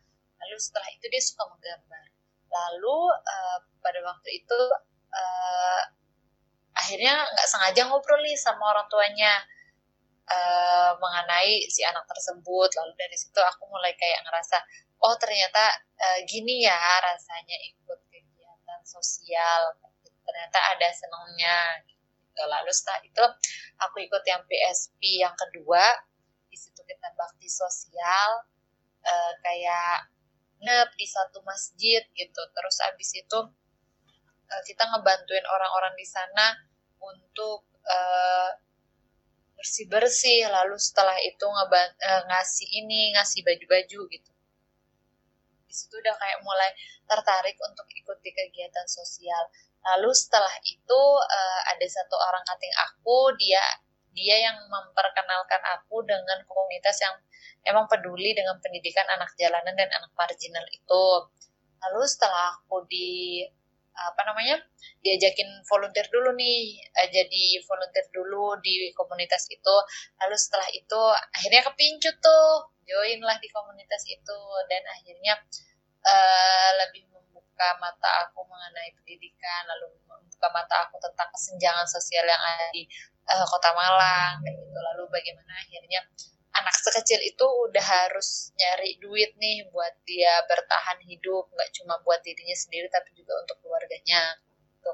lalu 0.48 0.58
setelah 0.62 0.90
itu 0.94 1.06
dia 1.10 1.24
suka 1.24 1.44
menggambar. 1.50 2.06
Lalu 2.48 3.00
uh, 3.12 3.60
pada 3.84 4.00
waktu 4.06 4.30
itu 4.44 4.62
uh, 5.12 5.82
akhirnya 6.78 7.26
nggak 7.26 7.48
sengaja 7.50 7.82
ngobrol 7.90 8.22
nih 8.22 8.38
sama 8.38 8.72
orang 8.72 8.88
tuanya 8.88 9.44
uh, 10.30 10.96
mengenai 11.02 11.68
si 11.68 11.84
anak 11.84 12.06
tersebut. 12.08 12.70
Lalu 12.78 12.94
dari 12.96 13.18
situ 13.18 13.40
aku 13.42 13.68
mulai 13.68 13.92
kayak 13.98 14.24
ngerasa 14.24 14.58
oh 15.04 15.16
ternyata 15.20 15.84
uh, 16.00 16.20
gini 16.30 16.64
ya 16.64 16.78
rasanya 17.04 17.58
ikut 17.68 18.00
kegiatan 18.08 18.82
sosial. 18.88 19.76
Ternyata 20.28 20.60
ada 20.76 20.88
senangnya 20.92 21.56
gitu. 22.38 22.54
lalu 22.54 22.70
setelah 22.70 23.02
itu 23.02 23.26
aku 23.82 23.98
ikut 24.06 24.24
yang 24.30 24.42
PSP 24.46 25.02
yang 25.26 25.34
kedua. 25.34 25.82
Di 26.48 26.58
situ 26.58 26.80
kita 26.86 27.10
bakti 27.18 27.50
sosial 27.50 28.46
uh, 29.02 29.34
kayak 29.42 30.14
nep 30.62 30.90
di 30.94 31.06
satu 31.10 31.42
masjid 31.42 32.06
gitu. 32.14 32.42
Terus 32.54 32.78
abis 32.94 33.10
itu 33.18 33.40
uh, 34.54 34.62
kita 34.70 34.86
ngebantuin 34.86 35.46
orang-orang 35.50 35.94
di 35.98 36.06
sana 36.06 36.54
untuk 37.02 37.66
uh, 37.86 38.52
bersih-bersih. 39.58 40.46
Lalu 40.50 40.78
setelah 40.78 41.18
itu 41.26 41.46
ngeban 41.46 41.90
uh, 41.98 42.22
ngasih 42.30 42.68
ini 42.70 43.18
ngasih 43.18 43.42
baju-baju 43.42 44.00
gitu. 44.14 44.32
Di 45.68 45.74
situ 45.74 45.94
udah 46.00 46.16
kayak 46.16 46.40
mulai 46.46 46.72
tertarik 47.06 47.58
untuk 47.60 47.86
ikut 47.92 48.18
di 48.24 48.32
kegiatan 48.32 48.88
sosial 48.88 49.52
lalu 49.84 50.12
setelah 50.12 50.52
itu 50.68 51.02
uh, 51.22 51.62
ada 51.70 51.86
satu 51.88 52.16
orang 52.18 52.44
kating 52.44 52.76
aku 52.76 53.32
dia 53.40 53.62
dia 54.18 54.50
yang 54.50 54.58
memperkenalkan 54.66 55.62
aku 55.78 56.02
dengan 56.02 56.42
komunitas 56.50 56.98
yang 57.06 57.14
emang 57.70 57.86
peduli 57.86 58.34
dengan 58.34 58.58
pendidikan 58.58 59.06
anak 59.14 59.30
jalanan 59.38 59.78
dan 59.78 59.90
anak 59.94 60.10
marginal 60.18 60.66
itu. 60.74 61.06
Lalu 61.78 62.02
setelah 62.10 62.58
aku 62.58 62.82
di 62.90 63.46
apa 63.98 64.22
namanya 64.30 64.62
diajakin 65.02 65.66
volunteer 65.66 66.06
dulu 66.14 66.38
nih 66.38 66.78
eh, 66.86 67.10
jadi 67.10 67.66
volunteer 67.66 68.10
dulu 68.10 68.58
di 68.66 68.90
komunitas 68.98 69.46
itu. 69.54 69.76
Lalu 70.18 70.36
setelah 70.40 70.70
itu 70.74 71.02
akhirnya 71.38 71.62
kepincut 71.70 72.16
tuh 72.18 72.74
join 72.90 73.22
lah 73.22 73.38
di 73.38 73.50
komunitas 73.54 74.02
itu. 74.10 74.40
Dan 74.66 74.82
akhirnya 74.82 75.34
uh, 76.10 76.72
lebih 76.82 77.06
membuka 77.58 77.82
mata 77.82 78.10
aku 78.22 78.46
mengenai 78.46 78.94
pendidikan 79.02 79.66
lalu 79.66 79.90
membuka 80.06 80.48
mata 80.54 80.86
aku 80.86 81.02
tentang 81.02 81.26
kesenjangan 81.34 81.90
sosial 81.90 82.22
yang 82.30 82.38
ada 82.38 82.70
di 82.70 82.86
uh, 83.26 83.46
kota 83.50 83.74
Malang 83.74 84.46
gitu 84.46 84.78
lalu 84.78 85.10
bagaimana 85.10 85.58
akhirnya 85.58 86.06
anak 86.54 86.78
sekecil 86.78 87.18
itu 87.26 87.42
udah 87.42 87.82
harus 87.82 88.54
nyari 88.62 89.02
duit 89.02 89.34
nih 89.42 89.66
buat 89.74 89.90
dia 90.06 90.38
bertahan 90.46 91.02
hidup 91.10 91.50
nggak 91.50 91.74
cuma 91.82 91.98
buat 92.06 92.22
dirinya 92.22 92.54
sendiri 92.54 92.94
tapi 92.94 93.10
juga 93.18 93.34
untuk 93.42 93.58
keluarganya 93.66 94.38
gitu. 94.78 94.94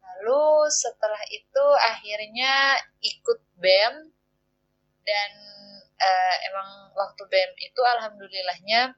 lalu 0.00 0.64
setelah 0.72 1.20
itu 1.28 1.64
akhirnya 1.84 2.80
ikut 3.04 3.44
bem 3.60 4.08
dan 5.04 5.30
uh, 6.00 6.36
emang 6.48 6.96
waktu 6.96 7.28
bem 7.28 7.52
itu 7.60 7.80
alhamdulillahnya 7.84 8.96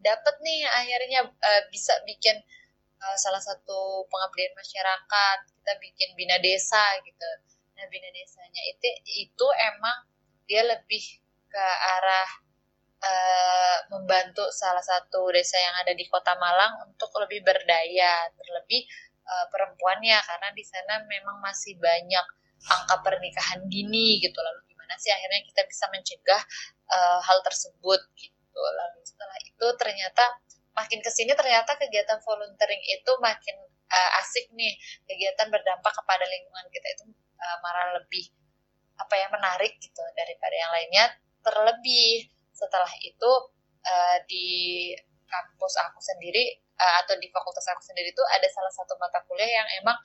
dapat 0.00 0.36
nih 0.44 0.64
akhirnya 0.68 1.20
uh, 1.28 1.62
bisa 1.72 1.92
bikin 2.04 2.36
uh, 3.00 3.16
salah 3.16 3.40
satu 3.40 4.04
pengabdian 4.08 4.52
masyarakat 4.56 5.38
kita 5.50 5.72
bikin 5.80 6.08
bina 6.14 6.36
desa 6.40 7.00
gitu 7.02 7.30
nah 7.76 7.84
bina 7.92 8.08
desanya 8.08 8.62
itu 8.72 8.88
itu 9.28 9.46
emang 9.76 10.08
dia 10.48 10.64
lebih 10.64 11.02
ke 11.50 11.66
arah 11.98 12.30
uh, 13.02 13.78
membantu 13.92 14.44
salah 14.52 14.82
satu 14.82 15.28
desa 15.32 15.58
yang 15.58 15.74
ada 15.84 15.92
di 15.92 16.04
Kota 16.08 16.34
Malang 16.38 16.88
untuk 16.88 17.10
lebih 17.20 17.42
berdaya, 17.44 18.30
terlebih 18.36 18.86
uh, 19.26 19.46
perempuannya 19.50 20.16
karena 20.20 20.48
di 20.54 20.64
sana 20.64 21.02
memang 21.04 21.40
masih 21.42 21.76
banyak 21.76 22.26
angka 22.66 22.96
pernikahan 23.04 23.64
dini 23.68 24.22
gitu. 24.22 24.38
Lalu 24.38 24.60
gimana 24.72 24.94
sih 24.98 25.12
akhirnya 25.12 25.42
kita 25.44 25.62
bisa 25.68 25.84
mencegah 25.92 26.42
uh, 26.90 27.20
hal 27.22 27.38
tersebut 27.44 28.00
gitu. 28.16 28.35
Lalu 28.60 29.00
setelah 29.04 29.38
itu 29.44 29.66
ternyata 29.76 30.24
makin 30.76 31.00
ke 31.00 31.10
sini 31.12 31.32
ternyata 31.32 31.76
kegiatan 31.80 32.20
volunteering 32.20 32.82
itu 32.84 33.12
makin 33.20 33.56
uh, 33.88 34.20
asik 34.24 34.48
nih. 34.52 34.74
Kegiatan 35.04 35.48
berdampak 35.48 35.92
kepada 35.92 36.24
lingkungan 36.26 36.66
kita 36.72 36.88
itu 36.96 37.04
uh, 37.40 37.56
malah 37.64 37.96
lebih 38.00 38.28
apa 38.96 39.14
ya 39.16 39.28
menarik 39.28 39.76
gitu 39.80 40.02
daripada 40.16 40.54
yang 40.56 40.72
lainnya. 40.72 41.04
Terlebih 41.44 42.26
setelah 42.56 42.90
itu 43.04 43.30
uh, 43.84 44.18
di 44.24 44.48
kampus 45.26 45.74
aku 45.84 46.00
sendiri 46.00 46.56
uh, 46.80 46.94
atau 47.04 47.14
di 47.20 47.28
fakultas 47.28 47.66
aku 47.68 47.82
sendiri 47.84 48.10
itu 48.10 48.24
ada 48.32 48.48
salah 48.48 48.72
satu 48.72 48.96
mata 48.96 49.20
kuliah 49.28 49.48
yang 49.62 49.68
emang 49.84 49.96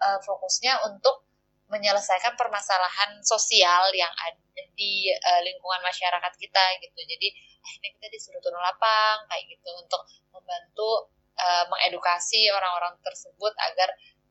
uh, 0.00 0.18
fokusnya 0.24 0.88
untuk 0.88 1.27
menyelesaikan 1.68 2.34
permasalahan 2.34 3.20
sosial 3.20 3.92
yang 3.92 4.10
ada 4.24 4.62
di 4.74 5.12
uh, 5.12 5.40
lingkungan 5.44 5.80
masyarakat 5.84 6.32
kita 6.40 6.64
gitu. 6.80 7.00
Jadi 7.04 7.28
ah, 7.60 7.72
ini 7.80 7.88
kita 7.96 8.06
disuruh 8.08 8.40
turun 8.40 8.58
lapang 8.58 9.28
kayak 9.28 9.44
gitu 9.52 9.70
untuk 9.76 10.02
membantu 10.32 11.12
uh, 11.36 11.64
mengedukasi 11.68 12.48
orang-orang 12.50 12.96
tersebut 13.04 13.52
agar 13.60 13.88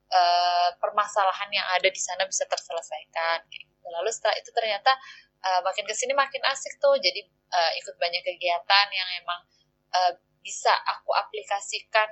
uh, 0.10 0.70
permasalahan 0.82 1.50
yang 1.54 1.68
ada 1.78 1.88
di 1.88 2.02
sana 2.02 2.26
bisa 2.26 2.44
terselesaikan. 2.50 3.46
Gitu. 3.54 3.86
Lalu 3.88 4.10
setelah 4.10 4.36
itu 4.42 4.50
ternyata 4.52 4.92
uh, 5.46 5.62
makin 5.62 5.86
ke 5.86 5.94
sini 5.94 6.18
makin 6.18 6.42
asik 6.50 6.74
tuh. 6.82 6.98
Jadi 6.98 7.22
uh, 7.54 7.72
ikut 7.78 7.96
banyak 8.02 8.26
kegiatan 8.26 8.88
yang 8.90 9.10
emang 9.22 9.40
uh, 9.94 10.12
bisa 10.42 10.72
aku 10.88 11.12
aplikasikan 11.14 12.08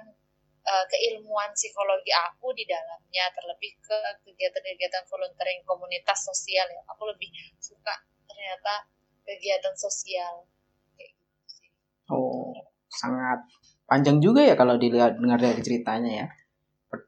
uh, 0.65 0.85
keilmuan 0.89 1.53
psikologi 1.53 2.11
aku 2.11 2.51
di 2.57 2.65
dalamnya 2.65 3.29
terlebih 3.37 3.77
ke 3.79 3.97
kegiatan-kegiatan 4.25 5.05
volunteering 5.07 5.61
komunitas 5.63 6.25
sosial 6.25 6.65
ya. 6.67 6.81
Aku 6.91 7.05
lebih 7.05 7.29
suka 7.61 7.93
ternyata 8.25 8.89
kegiatan 9.25 9.75
sosial. 9.77 10.49
Kayak 10.97 11.13
gitu 11.13 11.45
sih. 11.45 11.69
Oh 12.09 12.53
sangat 12.89 13.45
panjang 13.85 14.17
juga 14.23 14.41
ya 14.41 14.55
kalau 14.57 14.79
dilihat 14.81 15.21
dengar 15.21 15.39
dari 15.39 15.61
ceritanya 15.61 16.11
ya. 16.25 16.27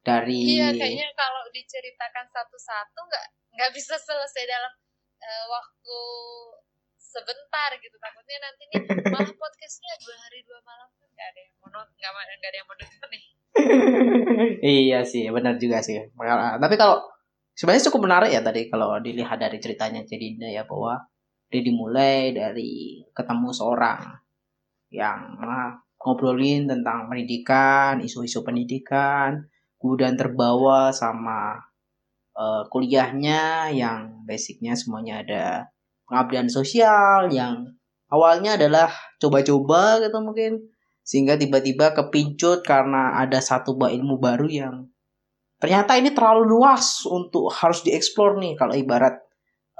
Dari 0.04 0.60
iya 0.60 0.68
kayaknya 0.76 1.08
kalau 1.16 1.48
diceritakan 1.56 2.28
satu-satu 2.28 3.00
nggak 3.08 3.26
nggak 3.56 3.72
bisa 3.72 3.96
selesai 3.96 4.44
dalam 4.44 4.74
uh, 5.24 5.46
waktu 5.48 6.00
sebentar 7.08 7.70
gitu. 7.80 7.96
Takutnya 7.96 8.38
nanti 8.44 8.64
nih 8.68 8.76
malah 9.08 9.32
podcastnya 9.32 9.94
dua 10.04 10.16
hari 10.28 10.44
dua 10.44 10.60
malam. 10.68 10.88
Kan 11.00 11.08
nggak 11.08 11.28
ada 11.32 11.40
yang 11.40 11.54
mau 11.64 11.68
nggak 11.72 12.12
nggak 12.12 12.52
ada 12.52 12.58
yang 12.60 12.68
mau 12.68 12.78
denger 12.78 13.06
nih. 13.12 13.24
Iya 14.62 15.00
sih 15.02 15.26
benar 15.34 15.58
juga 15.58 15.82
sih. 15.82 15.98
Tapi 16.14 16.76
kalau 16.78 17.02
sebenarnya 17.58 17.90
cukup 17.90 18.02
menarik 18.06 18.30
ya 18.30 18.42
tadi 18.46 18.70
kalau 18.70 19.02
dilihat 19.02 19.42
dari 19.42 19.58
ceritanya 19.58 20.06
jadi 20.06 20.38
ya 20.54 20.64
bahwa 20.70 21.10
dia 21.48 21.64
dimulai 21.64 22.36
dari 22.36 23.02
ketemu 23.16 23.50
seorang 23.56 24.04
yang 24.94 25.40
ah, 25.42 25.80
ngobrolin 25.98 26.70
tentang 26.70 27.10
pendidikan 27.10 28.00
isu-isu 28.04 28.46
pendidikan 28.46 29.50
kemudian 29.82 30.14
terbawa 30.18 30.94
sama 30.94 31.58
uh, 32.38 32.64
kuliahnya 32.70 33.74
yang 33.74 34.26
basicnya 34.26 34.74
semuanya 34.78 35.22
ada 35.26 35.46
pengabdian 36.08 36.48
sosial 36.48 37.28
yang 37.30 37.68
awalnya 38.08 38.56
adalah 38.56 38.90
coba-coba 39.20 40.00
gitu 40.00 40.18
mungkin 40.24 40.52
sehingga 41.08 41.40
tiba-tiba 41.40 41.96
kepincut 41.96 42.68
karena 42.68 43.16
ada 43.16 43.40
satu 43.40 43.80
buah 43.80 43.92
ilmu 43.96 44.20
baru 44.20 44.48
yang 44.48 44.76
ternyata 45.64 45.96
ini 45.96 46.12
terlalu 46.12 46.58
luas 46.58 47.08
untuk 47.08 47.50
harus 47.50 47.82
dieksplor 47.82 48.38
nih. 48.38 48.60
Kalau 48.60 48.76
ibarat 48.76 49.16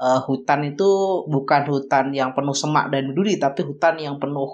uh, 0.00 0.24
hutan 0.24 0.72
itu 0.72 0.88
bukan 1.28 1.68
hutan 1.68 2.10
yang 2.16 2.32
penuh 2.32 2.56
semak 2.56 2.88
dan 2.88 3.12
duri 3.12 3.36
tapi 3.36 3.60
hutan 3.66 4.00
yang 4.00 4.16
penuh 4.16 4.48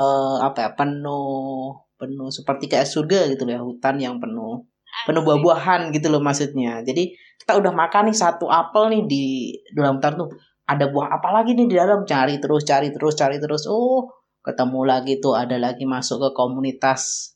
uh, 0.00 0.40
apa 0.40 0.58
ya 0.64 0.70
penuh 0.72 1.76
penuh 1.98 2.30
seperti 2.32 2.70
kayak 2.70 2.88
surga 2.88 3.28
gitu 3.34 3.44
ya 3.44 3.60
hutan 3.60 3.98
yang 4.00 4.16
penuh 4.16 4.64
penuh 5.04 5.22
buah-buahan 5.22 5.92
gitu 5.92 6.08
loh 6.08 6.24
maksudnya. 6.24 6.80
Jadi 6.80 7.12
kita 7.38 7.60
udah 7.60 7.72
makan 7.76 8.08
nih 8.10 8.16
satu 8.16 8.48
apel 8.48 8.96
nih 8.96 9.02
di 9.04 9.24
dalam 9.76 10.00
hutan 10.00 10.16
tuh 10.16 10.28
ada 10.68 10.84
buah 10.92 11.16
apa 11.16 11.28
lagi 11.32 11.56
nih 11.56 11.66
di 11.66 11.76
dalam? 11.80 12.04
Cari 12.04 12.36
terus 12.36 12.62
cari 12.68 12.92
terus 12.92 13.16
cari 13.16 13.40
terus. 13.40 13.64
Oh 13.64 14.12
ketemu 14.44 14.80
lagi 14.84 15.20
tuh 15.20 15.34
ada 15.34 15.56
lagi 15.56 15.88
masuk 15.88 16.28
ke 16.28 16.30
komunitas 16.36 17.34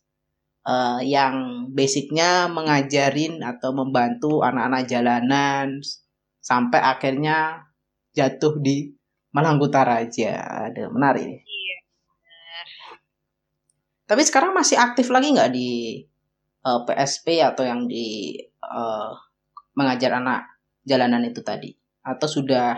uh, 0.69 1.01
yang 1.01 1.67
basicnya 1.73 2.47
mengajarin 2.49 3.43
atau 3.43 3.73
membantu 3.75 4.45
anak-anak 4.45 4.85
jalanan 4.87 5.81
sampai 6.39 6.81
akhirnya 6.81 7.69
jatuh 8.13 8.61
di 8.61 8.93
Utara 9.33 10.05
aja 10.05 10.69
ada 10.69 10.93
menarik 10.93 11.25
nih. 11.25 11.41
Iya, 11.41 11.77
tapi 14.05 14.29
sekarang 14.29 14.53
masih 14.53 14.77
aktif 14.77 15.09
lagi 15.09 15.33
nggak 15.33 15.53
di 15.57 16.05
uh, 16.69 16.69
eh, 16.69 16.81
PSP 16.85 17.41
atau 17.41 17.65
yang 17.65 17.89
di 17.89 18.37
uh, 18.61 19.09
mengajar 19.73 20.21
anak 20.21 20.53
jalanan 20.85 21.25
itu 21.25 21.41
tadi? 21.41 21.73
Atau 22.05 22.29
sudah 22.29 22.77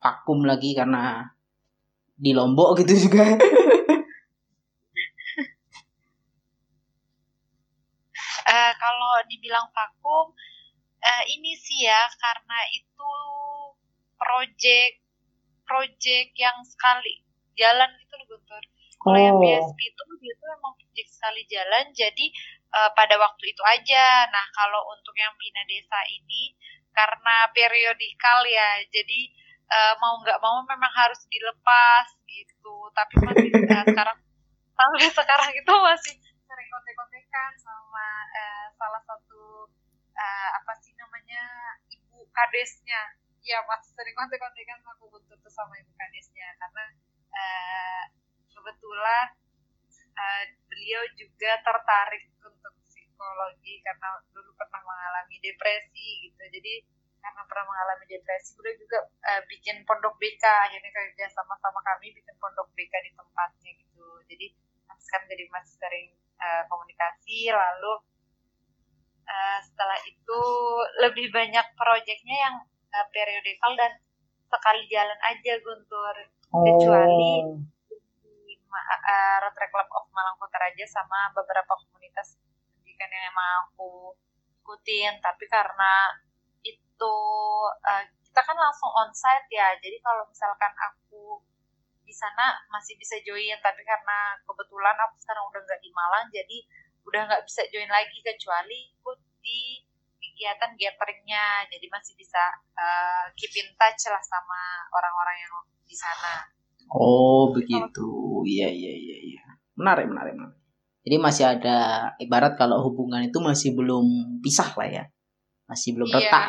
vakum 0.00 0.48
lagi 0.48 0.72
karena 0.72 1.28
di 2.16 2.32
Lombok 2.32 2.80
gitu 2.80 2.96
juga. 3.08 3.36
uh, 8.48 8.72
kalau 8.76 9.12
dibilang 9.28 9.68
vakum, 9.70 10.32
uh, 11.00 11.24
ini 11.28 11.52
sih 11.56 11.84
ya 11.84 12.08
karena 12.16 12.58
itu 12.72 13.12
project 14.20 15.00
project 15.64 16.34
yang 16.36 16.58
sekali 16.66 17.22
jalan 17.54 17.88
gitu 18.02 18.14
loh 18.18 18.26
Guntur. 18.36 18.64
Kalau 19.00 19.16
oh. 19.16 19.22
yang 19.22 19.36
BSP 19.40 19.78
itu 19.80 20.02
dia 20.20 20.34
tuh 20.36 20.48
emang 20.60 20.76
project 20.76 21.08
sekali 21.08 21.42
jalan, 21.48 21.84
jadi 21.96 22.26
uh, 22.74 22.90
pada 22.92 23.16
waktu 23.16 23.44
itu 23.48 23.62
aja. 23.64 24.28
Nah 24.28 24.46
kalau 24.52 24.92
untuk 24.92 25.16
yang 25.16 25.32
bina 25.40 25.62
desa 25.64 25.96
ini 26.10 26.52
karena 26.92 27.48
periodikal 27.54 28.44
ya, 28.44 28.84
jadi 28.92 29.20
uh, 29.70 29.94
mau 30.02 30.18
nggak 30.20 30.38
mau 30.42 30.60
memang 30.66 30.92
harus 30.92 31.22
dilepas 31.30 32.06
gitu. 32.26 32.74
Tapi 32.92 33.14
masih 33.22 33.48
uh, 33.54 33.84
sekarang 33.90 34.18
sampai 34.74 35.08
sekarang 35.12 35.50
itu 35.54 35.72
masih 35.72 36.14
sering 36.20 36.68
kontek-kontekan 36.68 37.52
sama 37.62 38.06
uh, 38.34 38.66
salah 38.74 39.02
satu 39.06 39.70
uh, 40.18 40.48
apa 40.58 40.72
sih 40.82 40.92
namanya 40.98 41.42
ibu 41.88 42.26
kadesnya. 42.34 43.16
Ya 43.40 43.62
masih 43.64 43.94
sering 43.94 44.14
kontek-kontekan 44.18 44.82
aku 44.84 45.08
butuh 45.08 45.38
tuh 45.38 45.52
sama 45.52 45.78
ibu 45.78 45.92
kadesnya. 45.94 46.50
Karena 46.58 46.84
uh, 47.30 48.04
kebetulan 48.50 49.26
uh, 50.18 50.44
beliau 50.66 51.02
juga 51.16 51.52
tertarik 51.62 52.28
untuk 52.42 52.74
psikologi 52.84 53.80
karena 53.86 54.20
dulu 54.34 54.50
pernah 54.58 54.82
mengalami 54.82 55.36
depresi 55.40 56.28
gitu. 56.28 56.42
Jadi 56.50 56.99
karena 57.20 57.42
pernah 57.46 57.64
mengalami 57.68 58.04
depresi 58.08 58.56
beliau 58.56 58.76
juga 58.80 58.98
uh, 59.04 59.42
bikin 59.46 59.84
pondok 59.84 60.16
BK 60.16 60.44
akhirnya 60.44 60.90
kerja 60.90 61.24
sama-sama 61.30 61.80
kami 61.84 62.12
bikin 62.16 62.36
pondok 62.40 62.68
BK 62.74 62.92
di 63.04 63.10
tempatnya 63.14 63.70
gitu. 63.76 64.08
Jadi 64.26 64.46
sekarang 65.00 65.26
jadi 65.28 65.44
masih 65.52 65.74
sering 65.80 66.08
uh, 66.40 66.62
komunikasi 66.68 67.52
lalu 67.52 67.92
uh, 69.28 69.58
setelah 69.64 69.98
itu 70.08 70.40
lebih 71.04 71.30
banyak 71.30 71.66
proyeknya 71.76 72.36
yang 72.36 72.56
uh, 72.96 73.06
periodikal 73.12 73.72
dan 73.76 74.00
sekali 74.50 74.82
jalan 74.90 75.18
aja 75.30 75.52
Guntur. 75.62 76.16
Oh. 76.50 76.66
kecuali 76.66 77.46
di 78.18 78.54
uh, 78.58 79.36
Rotary 79.38 79.70
Club 79.70 79.86
of 79.94 80.10
Malang 80.10 80.34
Raja 80.42 80.86
sama 80.90 81.30
beberapa 81.30 81.78
komunitas 81.78 82.34
pendidikan 82.74 83.06
yang 83.06 83.30
emang 83.30 83.70
aku 83.70 84.18
ikutin. 84.58 85.22
Tapi 85.22 85.46
karena 85.46 86.10
itu 87.00 87.16
uh, 87.80 88.04
kita 88.20 88.40
kan 88.44 88.56
langsung 88.60 88.92
onsite 88.92 89.48
ya. 89.48 89.72
Jadi 89.80 89.96
kalau 90.04 90.28
misalkan 90.28 90.68
aku 90.76 91.40
di 92.04 92.12
sana 92.12 92.60
masih 92.68 93.00
bisa 93.00 93.16
join 93.24 93.56
tapi 93.64 93.80
karena 93.80 94.36
kebetulan 94.44 94.92
aku 95.08 95.16
sekarang 95.24 95.48
udah 95.48 95.62
nggak 95.62 95.80
di 95.80 95.90
Malang 95.94 96.26
jadi 96.34 96.58
udah 97.06 97.22
nggak 97.30 97.44
bisa 97.46 97.62
join 97.70 97.86
lagi 97.88 98.18
kecuali 98.20 98.92
ikut 98.92 99.18
di 99.40 99.80
kegiatan 100.20 100.76
gatheringnya. 100.76 101.64
Jadi 101.72 101.88
masih 101.88 102.12
bisa 102.20 102.60
uh, 102.76 103.32
keep 103.32 103.56
in 103.56 103.72
touch 103.80 104.12
lah 104.12 104.20
sama 104.20 104.84
orang-orang 104.92 105.36
yang 105.40 105.54
di 105.88 105.96
sana. 105.96 106.44
Oh 106.92 107.48
begitu. 107.56 108.44
Iya 108.44 108.68
iya 108.68 108.92
iya 108.92 109.16
iya. 109.24 109.42
Menarik 109.80 110.04
menarik 110.12 110.36
menarik. 110.36 110.60
Jadi 111.00 111.16
masih 111.16 111.44
ada 111.48 112.12
ibarat 112.20 112.60
kalau 112.60 112.84
hubungan 112.84 113.24
itu 113.24 113.40
masih 113.40 113.72
belum 113.72 114.36
pisah 114.44 114.76
lah 114.76 114.90
ya 114.92 115.04
masih 115.70 115.94
belum 115.94 116.10
iya. 116.10 116.18
retak. 116.18 116.46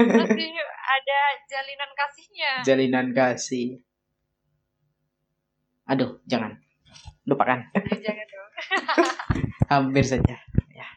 Masih 0.24 0.48
ada 0.96 1.20
jalinan 1.44 1.90
kasihnya. 1.92 2.50
Jalinan 2.64 3.06
kasih. 3.12 3.84
Aduh 5.84 6.24
jangan. 6.24 6.56
Lupakan. 7.28 7.60
Jangan 7.76 8.26
dong. 8.32 8.50
Hampir 9.72 10.04
saja. 10.08 10.40
Ya. 10.72 10.88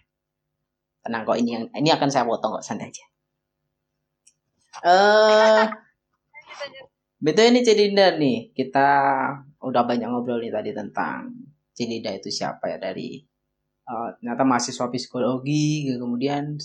Tenang 1.03 1.27
kok 1.27 1.35
ini 1.35 1.59
yang 1.59 1.65
ini 1.75 1.91
akan 1.91 2.07
saya 2.07 2.23
potong 2.23 2.55
kok 2.55 2.63
santai 2.63 2.87
aja. 2.87 3.05
Eh 4.79 4.87
uh, 4.87 5.63
betul 7.19 7.51
ini 7.51 7.59
Cedinda 7.59 8.15
nih. 8.15 8.55
Kita 8.55 8.87
udah 9.59 9.83
banyak 9.83 10.07
ngobrol 10.07 10.39
nih 10.39 10.55
tadi 10.55 10.71
tentang 10.71 11.27
Cedinda 11.75 12.15
itu 12.15 12.31
siapa 12.31 12.71
ya 12.71 12.77
dari 12.79 13.19
uh, 13.91 14.15
ternyata 14.15 14.47
mahasiswa 14.47 14.87
psikologi 14.87 15.91
kemudian 15.91 16.55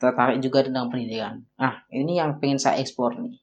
tertarik 0.00 0.40
juga 0.40 0.64
tentang 0.64 0.88
pendidikan. 0.88 1.44
Nah, 1.60 1.84
ini 1.92 2.16
yang 2.16 2.40
pengen 2.40 2.56
saya 2.56 2.80
eksplor 2.80 3.20
nih. 3.20 3.36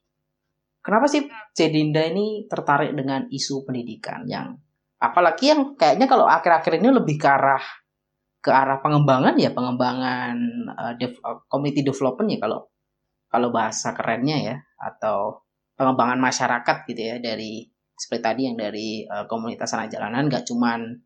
Kenapa 0.82 1.06
sih 1.06 1.22
Cedinda 1.54 2.02
ini 2.02 2.50
tertarik 2.50 2.98
dengan 2.98 3.30
isu 3.30 3.62
pendidikan 3.62 4.26
yang 4.26 4.58
apalagi 4.98 5.54
yang 5.54 5.78
kayaknya 5.78 6.10
kalau 6.10 6.26
akhir-akhir 6.26 6.82
ini 6.82 6.90
lebih 6.90 7.16
ke 7.22 7.28
arah 7.30 7.62
ke 8.42 8.50
arah 8.50 8.82
pengembangan 8.82 9.34
ya 9.38 9.54
pengembangan 9.54 10.34
uh, 10.74 10.92
dev, 10.98 11.14
uh, 11.22 11.38
community 11.46 11.86
development 11.86 12.34
ya 12.34 12.38
kalau 12.42 12.66
kalau 13.30 13.48
bahasa 13.54 13.94
kerennya 13.94 14.36
ya 14.42 14.56
atau 14.78 15.42
pengembangan 15.78 16.18
masyarakat 16.18 16.76
gitu 16.90 17.02
ya 17.14 17.16
dari 17.22 17.66
seperti 17.94 18.22
tadi 18.22 18.40
yang 18.50 18.56
dari 18.58 19.06
uh, 19.06 19.26
komunitas 19.30 19.74
anak 19.74 19.90
jalanan 19.90 20.26
nggak 20.26 20.46
cuman 20.46 20.98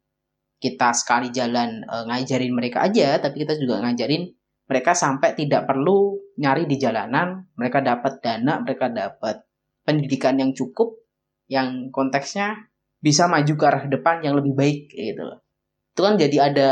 kita 0.60 0.94
sekali 0.96 1.28
jalan 1.32 1.84
uh, 1.88 2.04
ngajarin 2.08 2.52
mereka 2.52 2.84
aja 2.84 3.20
tapi 3.20 3.44
kita 3.44 3.56
juga 3.60 3.80
ngajarin 3.84 4.28
mereka 4.72 4.96
sampai 4.96 5.36
tidak 5.36 5.68
perlu 5.68 6.16
nyari 6.40 6.64
di 6.64 6.80
jalanan. 6.80 7.44
Mereka 7.60 7.84
dapat 7.84 8.24
dana 8.24 8.64
mereka 8.64 8.88
dapat 8.88 9.44
pendidikan 9.84 10.40
yang 10.40 10.56
cukup 10.56 10.96
yang 11.52 11.92
konteksnya 11.92 12.72
bisa 13.04 13.28
maju 13.28 13.52
ke 13.52 13.64
arah 13.68 13.84
depan 13.84 14.24
yang 14.24 14.32
lebih 14.40 14.56
baik 14.56 14.88
gitu 14.88 15.28
loh. 15.28 15.44
Itu 15.92 16.00
kan 16.00 16.16
jadi 16.16 16.48
ada 16.48 16.70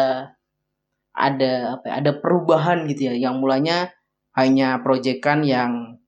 ada 1.12 1.76
apa 1.76 1.84
ya, 1.84 1.94
ada 2.00 2.10
perubahan 2.16 2.88
gitu 2.88 3.12
ya 3.12 3.28
yang 3.28 3.36
mulanya 3.36 3.92
hanya 4.32 4.80
proyekan 4.80 5.44
yang 5.44 6.00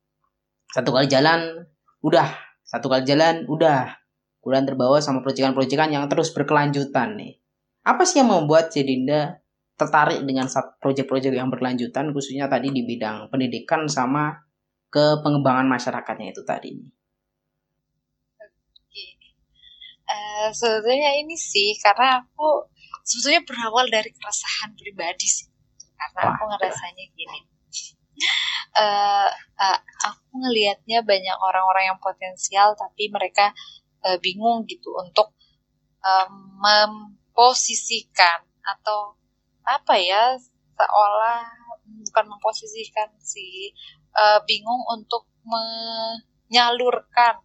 satu 0.73 0.97
kali 0.97 1.13
jalan 1.13 1.69
udah. 2.01 2.33
Satu 2.65 2.89
kali 2.89 3.05
jalan 3.05 3.45
udah. 3.45 3.93
Kemudian 4.41 4.65
terbawa 4.65 4.97
sama 5.05 5.21
proyekan-proyekan 5.21 5.93
yang 5.93 6.09
terus 6.09 6.33
berkelanjutan 6.33 7.21
nih. 7.21 7.37
Apa 7.85 8.09
sih 8.09 8.25
yang 8.25 8.33
membuat 8.33 8.73
Cedinda 8.73 9.42
tertarik 9.83 10.23
dengan 10.23 10.47
proyek-proyek 10.79 11.35
yang 11.35 11.51
berkelanjutan 11.51 12.15
khususnya 12.15 12.47
tadi 12.47 12.71
di 12.71 12.87
bidang 12.87 13.27
pendidikan 13.27 13.91
sama 13.91 14.39
ke 14.93 15.19
pengembangan 15.27 15.67
masyarakatnya 15.67 16.31
itu 16.31 16.43
tadi. 16.47 16.73
Oke. 18.39 19.07
Uh, 20.07 20.49
sebetulnya 20.55 21.19
ini 21.19 21.35
sih 21.35 21.75
karena 21.83 22.23
aku 22.23 22.71
sebetulnya 23.03 23.43
berawal 23.43 23.91
dari 23.91 24.13
keresahan 24.15 24.77
pribadi 24.79 25.27
sih. 25.27 25.49
Karena 25.97 26.21
Wah. 26.23 26.31
aku 26.37 26.43
ngerasanya 26.47 27.05
gini. 27.17 27.41
Uh, 28.73 29.29
uh, 29.61 29.79
aku 30.09 30.33
ngelihatnya 30.33 31.05
banyak 31.05 31.37
orang-orang 31.45 31.93
yang 31.93 32.01
potensial 32.01 32.73
tapi 32.73 33.13
mereka 33.13 33.53
uh, 34.01 34.17
bingung 34.17 34.65
gitu 34.65 34.97
untuk 34.97 35.37
uh, 36.01 36.29
memposisikan 36.57 38.41
atau 38.65 39.21
apa 39.63 39.95
ya 39.99 40.39
seolah 40.77 41.47
bukan 41.83 42.27
memposisikan 42.29 43.09
sih 43.23 43.73
uh, 44.15 44.41
bingung 44.47 44.83
untuk 44.91 45.27
menyalurkan 45.43 47.43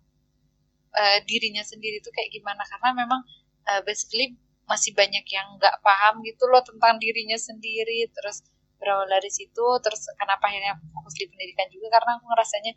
uh, 0.93 1.19
dirinya 1.25 1.63
sendiri 1.65 1.99
itu 1.99 2.09
kayak 2.13 2.31
gimana. 2.33 2.63
Karena 2.65 2.93
memang 2.93 3.21
uh, 3.67 3.81
basically 3.83 4.37
masih 4.67 4.91
banyak 4.91 5.23
yang 5.31 5.55
nggak 5.55 5.79
paham 5.79 6.19
gitu 6.23 6.43
loh 6.51 6.63
tentang 6.63 6.99
dirinya 6.99 7.37
sendiri. 7.39 8.07
Terus 8.11 8.43
berawal 8.77 9.09
dari 9.09 9.33
situ 9.33 9.65
terus 9.81 10.05
kenapa 10.21 10.53
akhirnya 10.53 10.77
fokus 10.93 11.17
di 11.17 11.25
pendidikan 11.29 11.67
juga. 11.71 11.97
Karena 11.97 12.19
aku 12.19 12.25
ngerasanya 12.29 12.73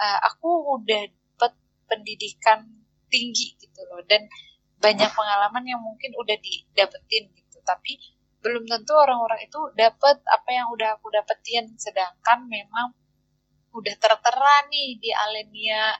uh, 0.00 0.18
aku 0.32 0.48
udah 0.80 1.02
dapet 1.10 1.52
pendidikan 1.90 2.64
tinggi 3.12 3.58
gitu 3.60 3.80
loh. 3.92 4.00
Dan 4.06 4.28
banyak 4.82 5.14
pengalaman 5.14 5.62
yang 5.62 5.78
mungkin 5.78 6.10
udah 6.18 6.34
didapetin 6.40 7.30
gitu. 7.36 7.58
Tapi 7.62 7.94
belum 8.42 8.66
tentu 8.66 8.92
orang-orang 8.98 9.46
itu 9.46 9.60
dapat 9.78 10.18
apa 10.26 10.50
yang 10.50 10.66
udah 10.74 10.98
aku 10.98 11.08
dapetin. 11.14 11.70
Sedangkan 11.78 12.44
memang 12.50 12.92
udah 13.72 13.94
tertera 13.96 14.54
nih 14.68 15.00
di 15.00 15.10
alinea 15.14 15.96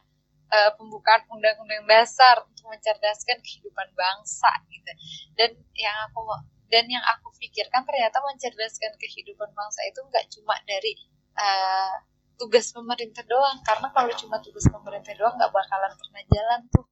uh, 0.53 0.71
pembukaan 0.77 1.25
undang-undang 1.33 1.89
dasar 1.89 2.45
untuk 2.45 2.69
mencerdaskan 2.69 3.41
kehidupan 3.41 3.89
bangsa 3.97 4.51
gitu. 4.69 4.93
Dan 5.39 5.51
yang 5.79 5.97
aku 6.11 6.21
dan 6.69 6.85
yang 6.89 7.05
aku 7.17 7.33
pikirkan 7.41 7.85
ternyata 7.85 8.21
mencerdaskan 8.21 8.93
kehidupan 9.01 9.51
bangsa 9.55 9.81
itu 9.89 10.01
nggak 10.05 10.25
cuma 10.35 10.57
dari 10.69 10.93
uh, 11.39 11.97
tugas 12.37 12.75
pemerintah 12.75 13.25
doang. 13.25 13.63
Karena 13.65 13.89
kalau 13.95 14.13
cuma 14.19 14.43
tugas 14.43 14.67
pemerintah 14.69 15.15
doang 15.17 15.39
nggak 15.39 15.53
bakalan 15.55 15.93
pernah 15.97 16.23
jalan 16.29 16.61
tuh 16.69 16.85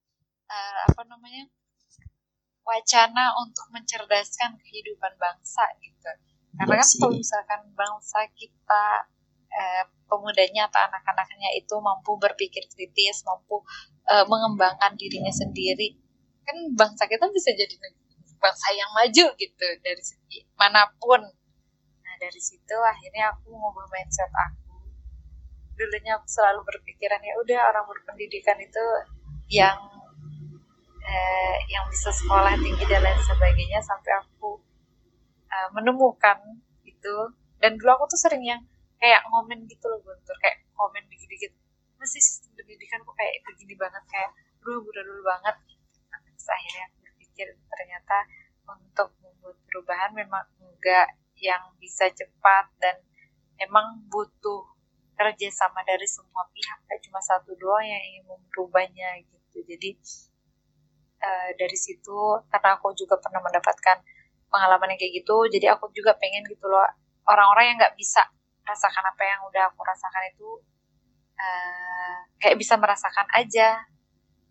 uh, 0.49 0.81
apa 0.89 1.03
namanya 1.11 1.45
wacana 2.71 3.35
untuk 3.43 3.67
mencerdaskan 3.75 4.55
kehidupan 4.63 5.19
bangsa 5.19 5.67
gitu. 5.83 6.11
Karena 6.55 6.79
kan 6.79 6.87
kalau 6.87 7.15
misalkan 7.19 7.61
bangsa 7.75 8.21
kita 8.39 8.85
eh, 9.51 9.85
pemudanya 10.07 10.71
atau 10.71 10.79
anak-anaknya 10.87 11.51
itu 11.59 11.75
mampu 11.83 12.15
berpikir 12.15 12.63
kritis, 12.71 13.27
mampu 13.27 13.59
eh, 14.07 14.23
mengembangkan 14.31 14.95
dirinya 14.95 15.35
sendiri, 15.35 15.99
kan 16.47 16.57
bangsa 16.79 17.11
kita 17.11 17.27
bisa 17.35 17.51
jadi 17.55 17.75
bangsa 18.39 18.69
yang 18.73 18.91
maju 18.95 19.27
gitu 19.35 19.67
dari 19.83 20.03
segi 20.03 20.47
mana 20.55 20.87
pun. 20.99 21.21
Nah 22.07 22.15
dari 22.23 22.41
situ 22.41 22.77
akhirnya 22.79 23.35
aku 23.35 23.51
ngubah 23.51 23.87
mindset 23.91 24.31
aku. 24.31 24.79
Dulunya 25.75 26.19
aku 26.19 26.27
selalu 26.27 26.63
berpikiran 26.67 27.19
ya 27.19 27.35
udah 27.43 27.61
orang 27.75 27.85
berpendidikan 27.91 28.59
itu 28.63 28.85
yang 29.51 30.00
eh, 31.05 31.57
yang 31.73 31.85
bisa 31.89 32.11
sekolah 32.13 32.55
tinggi 32.59 32.85
dan 32.87 33.01
lain 33.05 33.21
sebagainya 33.25 33.81
sampai 33.85 34.13
aku 34.21 34.61
eh, 35.51 35.69
menemukan 35.77 36.39
itu. 36.87 37.17
Dan 37.61 37.77
dulu 37.77 37.91
aku 37.93 38.05
tuh 38.17 38.21
sering 38.21 38.45
yang 38.45 38.61
kayak 38.97 39.21
ngomen 39.29 39.69
gitu 39.69 39.85
loh 39.89 40.01
Guntur. 40.01 40.37
Kayak 40.41 40.65
komen 40.77 41.05
dikit-dikit. 41.13 41.53
Masih 42.01 42.21
sistem 42.21 42.57
pendidikan 42.57 43.05
kok 43.05 43.17
kayak 43.17 43.45
begini 43.45 43.75
banget 43.77 44.05
kayak 44.09 44.31
dulu 44.65 44.89
dulu 44.89 45.23
banget. 45.25 45.57
Terus 46.11 46.49
akhirnya 46.49 46.85
aku 46.89 46.97
berpikir 47.05 47.49
ternyata 47.69 48.19
untuk 48.65 49.09
membuat 49.21 49.57
perubahan 49.69 50.11
memang 50.17 50.45
enggak 50.57 51.21
yang 51.41 51.73
bisa 51.81 52.09
cepat 52.13 52.69
dan 52.81 52.97
emang 53.61 54.05
butuh 54.09 54.65
kerjasama 55.21 55.85
dari 55.85 56.09
semua 56.09 56.49
pihak 56.49 56.81
kayak 56.89 57.01
cuma 57.05 57.21
satu 57.21 57.53
doang 57.61 57.85
yang 57.85 58.01
ingin 58.01 58.25
merubahnya 58.25 59.21
gitu. 59.21 59.61
Jadi 59.69 60.01
uh, 61.21 61.51
dari 61.55 61.77
situ 61.77 62.41
karena 62.49 62.77
aku 62.77 62.93
juga 62.97 63.21
pernah 63.21 63.45
mendapatkan 63.45 64.01
pengalaman 64.51 64.97
yang 64.97 65.01
kayak 65.01 65.15
gitu 65.23 65.37
jadi 65.53 65.77
aku 65.77 65.93
juga 65.95 66.17
pengen 66.19 66.43
gitu 66.49 66.67
loh 66.67 66.85
orang-orang 67.29 67.73
yang 67.73 67.77
nggak 67.79 67.95
bisa 67.95 68.25
rasakan 68.67 69.05
apa 69.07 69.23
yang 69.23 69.41
udah 69.47 69.71
aku 69.71 69.81
rasakan 69.87 70.23
itu 70.33 70.51
uh, 71.39 72.17
kayak 72.43 72.59
bisa 72.59 72.75
merasakan 72.77 73.27
aja 73.37 73.79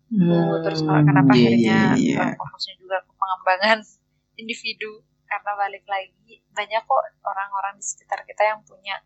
hmm, 0.08 0.64
terus 0.64 0.80
kenapa 0.82 1.32
yeah, 1.36 1.44
akhirnya 1.44 1.78
yeah, 1.98 2.24
yeah. 2.24 2.38
fokusnya 2.38 2.74
juga 2.80 2.96
ke 3.04 3.12
pengembangan 3.12 3.78
individu 4.40 5.04
karena 5.30 5.52
balik 5.54 5.84
lagi 5.86 6.42
banyak 6.50 6.82
kok 6.82 7.02
orang-orang 7.22 7.78
di 7.78 7.84
sekitar 7.86 8.26
kita 8.26 8.42
yang 8.50 8.60
punya 8.66 8.98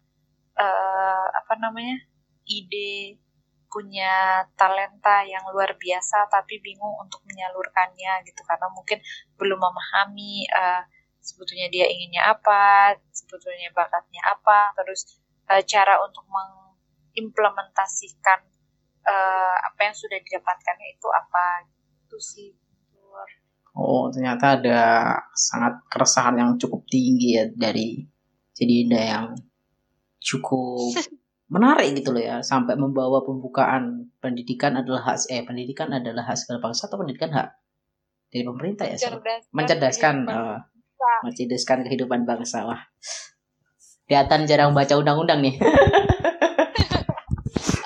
uh, 0.56 1.26
apa 1.36 1.60
namanya 1.60 2.00
ide 2.48 3.20
punya 3.74 4.46
talenta 4.54 5.26
yang 5.26 5.42
luar 5.50 5.74
biasa 5.74 6.30
tapi 6.30 6.62
bingung 6.62 6.94
untuk 7.02 7.18
menyalurkannya 7.26 8.22
gitu 8.22 8.46
karena 8.46 8.70
mungkin 8.70 9.02
belum 9.34 9.58
memahami 9.58 10.46
uh, 10.54 10.86
sebetulnya 11.24 11.72
dia 11.72 11.88
inginnya 11.88 12.36
apa, 12.36 12.92
sebetulnya 13.08 13.72
bakatnya 13.72 14.20
apa, 14.28 14.76
terus 14.76 15.16
uh, 15.48 15.64
cara 15.64 15.96
untuk 16.04 16.28
mengimplementasikan 16.28 18.44
uh, 19.08 19.56
apa 19.72 19.80
yang 19.88 19.96
sudah 19.96 20.20
didapatkannya 20.20 20.92
itu 20.92 21.08
apa 21.08 21.64
itu 22.04 22.20
sih. 22.20 22.52
Oh, 23.74 24.06
ternyata 24.06 24.54
ada 24.54 24.82
sangat 25.34 25.82
keresahan 25.90 26.38
yang 26.38 26.54
cukup 26.54 26.86
tinggi 26.86 27.42
ya 27.42 27.50
dari 27.50 28.06
jadi 28.54 28.86
ada 28.86 29.00
yang 29.02 29.34
cukup 30.22 30.94
menarik 31.52 31.92
gitu 31.96 32.16
loh 32.16 32.22
ya 32.24 32.36
sampai 32.40 32.74
membawa 32.74 33.20
pembukaan 33.20 34.08
pendidikan 34.18 34.80
adalah 34.80 35.12
hak 35.12 35.28
eh 35.28 35.44
pendidikan 35.44 35.92
adalah 35.92 36.24
hak 36.24 36.40
segala 36.40 36.64
bangsa 36.64 36.88
atau 36.88 36.96
pendidikan 36.96 37.30
hak 37.30 37.48
dari 38.32 38.42
pemerintah 38.48 38.88
ya 38.88 38.96
mencerdaskan 38.96 39.52
mencerdaskan 39.52 40.14
uh, 40.26 40.58
mencerdaskan 41.22 41.78
kehidupan 41.86 42.24
bangsa 42.24 42.64
wah. 42.64 42.80
Kelihatan 44.04 44.44
jarang 44.44 44.76
baca 44.76 45.00
undang-undang 45.00 45.40
nih. 45.40 45.56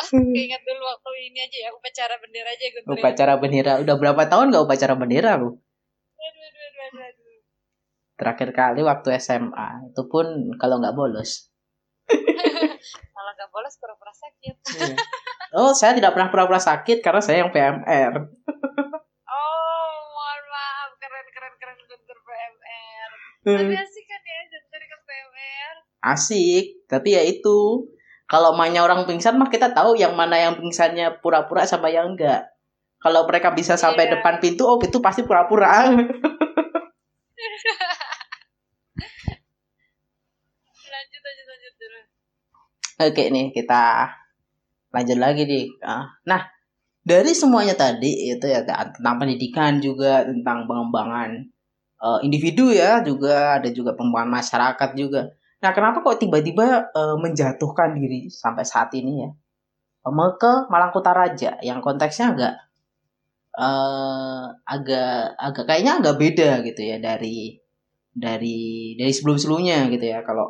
Ingat 0.09 0.63
dulu 0.65 0.83
waktu 0.89 1.11
ini 1.29 1.39
aja 1.45 1.59
ya 1.69 1.71
upacara 1.77 2.17
bendera 2.17 2.49
aja 2.49 2.65
gue 2.73 2.81
upacara 2.89 3.33
bendera 3.37 3.73
udah 3.85 3.95
berapa 4.01 4.23
tahun 4.25 4.57
gak 4.57 4.65
upacara 4.65 4.97
bendera 4.97 5.37
lu 5.37 5.61
terakhir 8.17 8.51
kali 8.57 8.81
waktu 8.83 9.21
SMA 9.21 9.93
itu 9.93 10.03
pun 10.09 10.57
kalau 10.57 10.81
nggak 10.81 10.97
bolos 10.97 11.53
nggak 13.39 13.51
bolos 13.55 13.79
pura-pura 13.79 14.11
sakit. 14.11 14.55
Iya. 14.75 14.95
oh 15.55 15.71
saya 15.71 15.95
tidak 15.95 16.11
pernah 16.13 16.29
pura-pura 16.29 16.59
sakit 16.59 16.99
karena 16.99 17.23
saya 17.23 17.47
yang 17.47 17.55
PMR 17.55 18.13
oh 19.39 19.89
mohon 20.11 20.43
maaf. 20.51 20.91
Keren 20.99 21.27
keren 21.31 21.55
keren 21.57 21.79
Guntur 21.87 22.19
PMR 22.19 23.11
tapi 23.47 23.75
asik 23.79 24.05
kan 24.05 24.23
ya 24.27 24.41
jadi 24.51 24.85
ke 24.85 24.99
PMR 25.07 25.75
asik. 26.05 26.65
Tapi 26.85 27.09
ya 27.15 27.23
itu 27.23 27.87
kalau 28.27 28.53
mainnya 28.53 28.85
orang 28.85 29.07
pingsan 29.07 29.39
mah 29.41 29.49
kita 29.49 29.73
tahu 29.73 29.97
yang 29.97 30.13
mana 30.13 30.37
yang 30.37 30.59
pingsannya 30.59 31.23
pura-pura 31.23 31.65
sama 31.65 31.89
yang 31.89 32.13
enggak. 32.13 32.45
Kalau 32.99 33.25
mereka 33.25 33.55
bisa 33.55 33.79
sampai 33.79 34.11
Iya. 34.11 34.19
depan 34.19 34.43
pintu 34.43 34.67
oh 34.67 34.77
itu 34.83 34.99
pasti 34.99 35.23
pura-pura. 35.23 35.87
Lanjut 40.89 41.21
lanjut 41.23 41.47
lanjut 41.47 41.75
dulu 41.79 42.01
Oke 42.99 43.31
nih 43.31 43.55
kita 43.55 44.11
lanjut 44.91 45.19
lagi 45.23 45.43
nih. 45.47 45.65
Ah, 45.87 46.07
Nah 46.27 46.43
dari 47.07 47.33
semuanya 47.33 47.75
tadi 47.79 48.35
itu 48.35 48.47
ya 48.47 48.67
tentang 48.67 49.17
pendidikan 49.23 49.79
juga 49.79 50.27
tentang 50.27 50.67
pengembangan 50.69 51.31
eh, 52.03 52.19
individu 52.27 52.75
ya 52.75 53.01
juga 53.07 53.63
ada 53.63 53.71
juga 53.71 53.95
pengembangan 53.95 54.31
masyarakat 54.43 54.91
juga. 54.99 55.23
Nah 55.63 55.71
kenapa 55.77 56.03
kok 56.03 56.19
tiba-tiba 56.23 56.91
eh, 56.91 57.17
menjatuhkan 57.23 57.95
diri 57.95 58.27
sampai 58.27 58.65
saat 58.67 58.91
ini 58.99 59.13
ya 59.25 59.31
ke 60.41 60.53
Malangkuta 60.73 61.13
Raja 61.13 61.61
yang 61.61 61.79
konteksnya 61.85 62.33
agak 62.33 62.55
eh 63.59 64.45
agak 64.75 65.35
agak 65.35 65.65
kayaknya 65.67 65.93
agak 65.99 66.17
beda 66.23 66.51
gitu 66.63 66.81
ya 66.91 66.97
dari 67.03 67.59
dari 68.15 68.59
dari 68.99 69.13
sebelum-sebelumnya 69.13 69.91
gitu 69.91 70.07
ya 70.15 70.23
kalau 70.23 70.47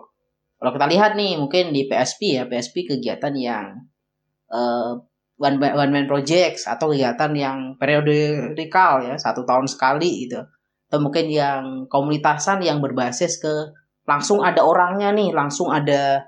kalau 0.59 0.75
kita 0.75 0.87
lihat 0.91 1.15
nih 1.15 1.39
mungkin 1.39 1.71
di 1.71 1.87
PSP 1.87 2.35
ya 2.35 2.45
PSP 2.51 2.83
kegiatan 2.91 3.31
yang 3.39 3.79
eh, 4.51 4.93
one 5.39 5.57
man, 5.63 5.73
one 5.79 5.93
man 5.95 6.07
projects 6.11 6.67
atau 6.67 6.91
kegiatan 6.91 7.31
yang 7.31 7.59
periodikal 7.79 8.99
ya 8.99 9.15
satu 9.15 9.47
tahun 9.47 9.71
sekali 9.71 10.27
gitu. 10.27 10.43
Atau 10.91 10.99
mungkin 10.99 11.31
yang 11.31 11.87
komunitasan 11.87 12.59
yang 12.67 12.83
berbasis 12.83 13.39
ke 13.39 13.71
langsung 14.09 14.43
ada 14.43 14.67
orangnya 14.67 15.15
nih 15.15 15.31
langsung 15.31 15.71
ada 15.71 16.27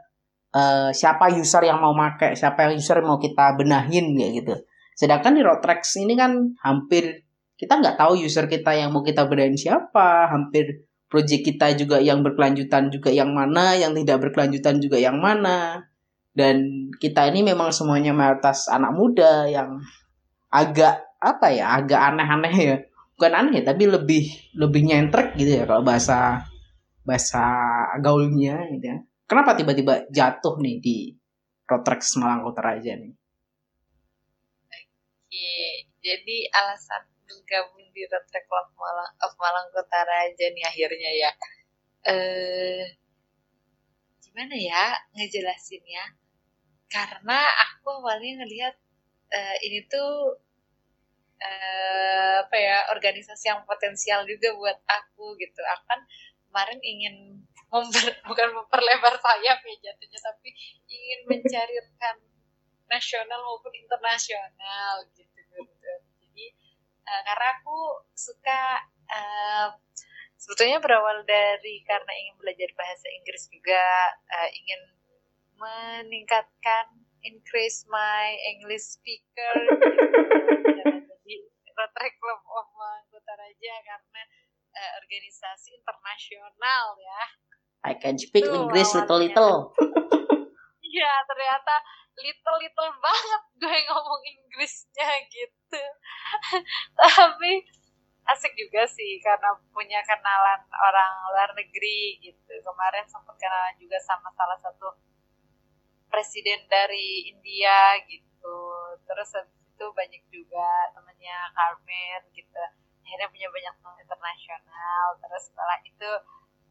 eh, 0.55 0.91
siapa 0.95 1.27
user 1.35 1.67
yang 1.67 1.83
mau 1.83 1.91
pakai 1.91 2.39
siapa 2.39 2.71
yang 2.71 2.79
user 2.79 3.03
yang 3.03 3.11
mau 3.11 3.19
kita 3.19 3.59
benahin 3.59 4.15
ya 4.15 4.31
gitu. 4.31 4.55
Sedangkan 4.95 5.35
di 5.35 5.43
Roadtracks 5.43 5.99
ini 5.99 6.15
kan 6.15 6.55
hampir 6.63 7.27
kita 7.59 7.83
nggak 7.83 7.99
tahu 7.99 8.15
user 8.15 8.47
kita 8.47 8.79
yang 8.79 8.95
mau 8.95 9.03
kita 9.03 9.27
bedain 9.27 9.59
siapa 9.59 10.31
hampir 10.31 10.87
project 11.11 11.43
kita 11.43 11.75
juga 11.75 11.99
yang 11.99 12.23
berkelanjutan 12.23 12.89
juga 12.89 13.11
yang 13.11 13.35
mana, 13.35 13.75
yang 13.75 13.93
tidak 13.99 14.23
berkelanjutan 14.23 14.79
juga 14.79 14.97
yang 14.97 15.19
mana. 15.19 15.91
Dan 16.31 16.89
kita 17.03 17.27
ini 17.27 17.43
memang 17.43 17.75
semuanya 17.75 18.15
mayoritas 18.15 18.71
anak 18.71 18.95
muda 18.95 19.51
yang 19.51 19.83
agak 20.55 21.03
apa 21.19 21.51
ya, 21.51 21.75
agak 21.83 22.01
aneh-aneh 22.15 22.55
ya. 22.55 22.77
Bukan 23.19 23.33
aneh 23.35 23.61
ya, 23.61 23.75
tapi 23.75 23.91
lebih 23.91 24.25
lebih 24.55 24.81
nyentrek 24.87 25.35
gitu 25.35 25.61
ya 25.61 25.65
kalau 25.67 25.83
bahasa 25.83 26.47
bahasa 27.03 27.43
gaulnya 27.99 28.71
gitu 28.71 28.87
ya. 28.87 28.99
Kenapa 29.27 29.59
tiba-tiba 29.59 30.07
jatuh 30.15 30.63
nih 30.63 30.79
di 30.79 30.97
Rotrax 31.67 32.19
Malang 32.23 32.47
Kota 32.47 32.63
Raja 32.63 32.95
nih? 32.95 33.13
Oke, 34.71 35.51
jadi 36.03 36.39
alasan 36.51 37.03
bergabung 37.31 37.87
di 37.95 38.03
Track 38.11 38.47
Club 38.51 38.69
Malang, 38.75 39.13
of 39.23 39.33
Malang 39.39 39.69
Kota 39.71 40.01
Raja 40.03 40.47
nih 40.51 40.65
akhirnya 40.67 41.11
ya. 41.15 41.31
Eh, 42.11 42.83
gimana 44.25 44.55
ya 44.59 44.99
ngejelasinnya? 45.15 46.19
Karena 46.91 47.39
aku 47.71 48.03
awalnya 48.03 48.43
ngelihat 48.43 48.75
eh, 49.31 49.57
ini 49.71 49.87
tuh 49.87 50.43
eh, 51.39 52.35
apa 52.43 52.57
ya 52.59 52.77
organisasi 52.91 53.47
yang 53.51 53.63
potensial 53.63 54.27
juga 54.27 54.55
buat 54.59 54.79
aku 54.87 55.39
gitu. 55.39 55.61
Aku 55.63 55.85
kan 55.87 56.01
kemarin 56.51 56.81
ingin 56.83 57.15
memper, 57.71 58.07
bukan 58.29 58.49
memperlebar 58.59 59.15
sayap 59.23 59.59
ya 59.63 59.75
jatuhnya, 59.87 60.19
tapi 60.19 60.51
ingin 60.91 61.21
mencari 61.31 61.75
rekan 61.79 62.17
nasional 62.91 63.39
maupun 63.47 63.71
internasional 63.79 65.07
gitu 65.15 65.39
gitu. 65.39 65.93
Eh, 67.11 67.23
karena 67.27 67.47
aku 67.59 68.07
suka 68.15 68.87
eh, 69.11 69.69
sebetulnya 70.39 70.79
berawal 70.79 71.27
dari 71.27 71.83
karena 71.83 72.13
ingin 72.15 72.39
belajar 72.39 72.71
bahasa 72.79 73.07
Inggris 73.19 73.51
juga 73.51 73.83
eh, 74.31 74.51
ingin 74.55 74.81
meningkatkan 75.59 76.87
increase 77.27 77.83
my 77.91 78.39
English 78.57 78.97
speaker 78.97 79.55
jadi 81.21 81.35
Rotary 81.77 82.13
Club 82.17 82.41
of 82.47 82.71
Kota 83.11 83.35
Raja 83.35 83.75
karena 83.83 84.23
eh, 84.71 84.91
organisasi 85.03 85.75
internasional 85.83 86.95
ya 86.95 87.23
I 87.81 87.97
can 87.97 88.21
speak 88.21 88.45
Itu 88.45 88.53
English 88.53 88.93
awalnya. 88.93 89.09
little-little. 89.09 89.57
Iya 90.91 91.13
ternyata 91.29 91.75
little 92.25 92.57
little 92.63 92.91
banget 93.05 93.43
gue 93.63 93.77
ngomong 93.89 94.23
Inggrisnya 94.33 95.09
gitu. 95.37 95.83
Tapi 97.01 97.53
asik 98.33 98.53
juga 98.63 98.83
sih 98.97 99.13
karena 99.27 99.51
punya 99.75 100.01
kenalan 100.09 100.61
orang 100.89 101.13
luar 101.33 101.51
negeri 101.59 102.01
gitu. 102.27 102.53
Kemarin 102.67 103.07
sempat 103.13 103.37
kenalan 103.43 103.75
juga 103.83 103.99
sama 104.09 104.29
salah 104.39 104.59
satu 104.65 104.89
presiden 106.11 106.61
dari 106.69 107.31
India 107.31 107.97
gitu. 108.11 108.59
Terus 109.07 109.31
itu 109.47 109.87
banyak 109.97 110.23
juga 110.35 110.69
temennya 110.95 111.39
Carmen 111.57 112.21
gitu. 112.35 112.61
Akhirnya 113.07 113.29
punya 113.33 113.49
banyak 113.51 113.75
teman 113.81 113.97
internasional. 114.05 115.07
Terus 115.23 115.43
setelah 115.51 115.79
itu 115.87 116.11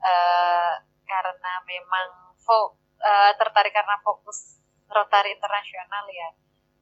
eh, 0.03 0.73
karena 1.09 1.53
memang 1.65 2.09
fo- 2.39 2.75
eh, 2.99 3.31
tertarik 3.39 3.71
karena 3.73 3.97
fokus 4.03 4.59
Rotary 4.89 5.35
Internasional 5.35 6.05
ya 6.11 6.29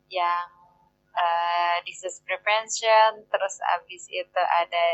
yang 0.07 0.47
eh, 1.13 1.77
disease 1.85 2.21
prevention 2.25 3.25
terus 3.29 3.61
abis 3.77 4.09
itu 4.09 4.41
ada 4.41 4.87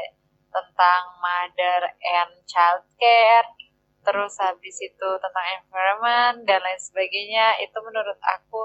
tentang 0.54 1.04
mother 1.18 1.82
and 1.98 2.34
child 2.46 2.86
care 3.02 3.50
terus 4.04 4.36
habis 4.38 4.76
itu 4.84 5.10
tentang 5.24 5.64
environment 5.64 6.44
dan 6.44 6.60
lain 6.60 6.80
sebagainya. 6.80 7.58
Itu 7.64 7.80
menurut 7.82 8.20
aku 8.20 8.62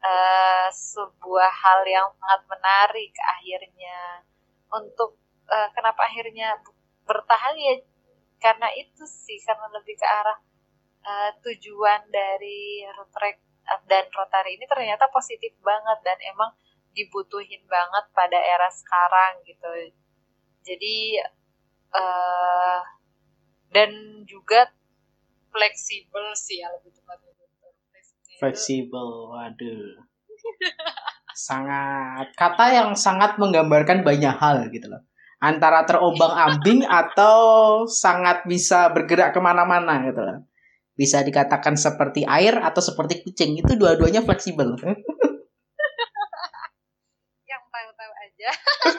eh, 0.00 0.68
sebuah 0.72 1.52
hal 1.52 1.80
yang 1.84 2.08
sangat 2.16 2.42
menarik 2.48 3.12
akhirnya. 3.20 4.24
Untuk 4.72 5.20
eh, 5.52 5.68
kenapa 5.76 6.08
akhirnya 6.08 6.58
bertahan 7.04 7.54
ya? 7.60 7.74
Karena 8.40 8.72
itu 8.72 9.04
sih 9.04 9.36
karena 9.44 9.68
lebih 9.68 10.00
ke 10.00 10.06
arah 10.08 10.40
eh, 11.04 11.30
tujuan 11.40 12.08
dari 12.12 12.84
Rotrek 12.90 13.40
dan 13.86 14.04
Rotary 14.10 14.58
ini 14.58 14.66
ternyata 14.66 15.06
positif 15.14 15.54
banget 15.62 15.98
dan 16.02 16.18
emang 16.26 16.50
dibutuhin 16.90 17.62
banget 17.70 18.04
pada 18.10 18.34
era 18.34 18.66
sekarang 18.66 19.46
gitu 19.46 19.94
jadi 20.66 21.22
eh 21.90 22.80
dan 23.70 23.90
juga 24.26 24.66
fleksibel 25.50 26.34
sih 26.34 26.62
ya 26.62 26.70
lebih 26.74 26.90
tepatnya 26.94 27.30
gitu. 27.34 27.66
Fleksibel, 28.38 29.08
waduh. 29.30 30.06
sangat 31.30 32.34
kata 32.36 32.66
yang 32.74 32.90
sangat 32.92 33.38
menggambarkan 33.38 34.02
banyak 34.02 34.34
hal 34.34 34.66
gitu 34.70 34.90
loh. 34.90 35.02
Antara 35.40 35.88
terombang-ambing 35.88 36.84
atau 36.84 37.38
sangat 37.88 38.44
bisa 38.44 38.92
bergerak 38.92 39.32
ke 39.32 39.40
mana-mana 39.40 40.04
gitu 40.04 40.20
loh. 40.20 40.44
Bisa 41.00 41.24
dikatakan 41.24 41.80
seperti 41.80 42.28
air 42.28 42.60
atau 42.60 42.84
seperti 42.84 43.24
kucing. 43.24 43.56
Itu 43.56 43.72
dua-duanya 43.80 44.20
fleksibel. 44.20 44.76
yang 47.48 47.64
tahu-tahu 47.72 48.12
aja. 48.20 48.50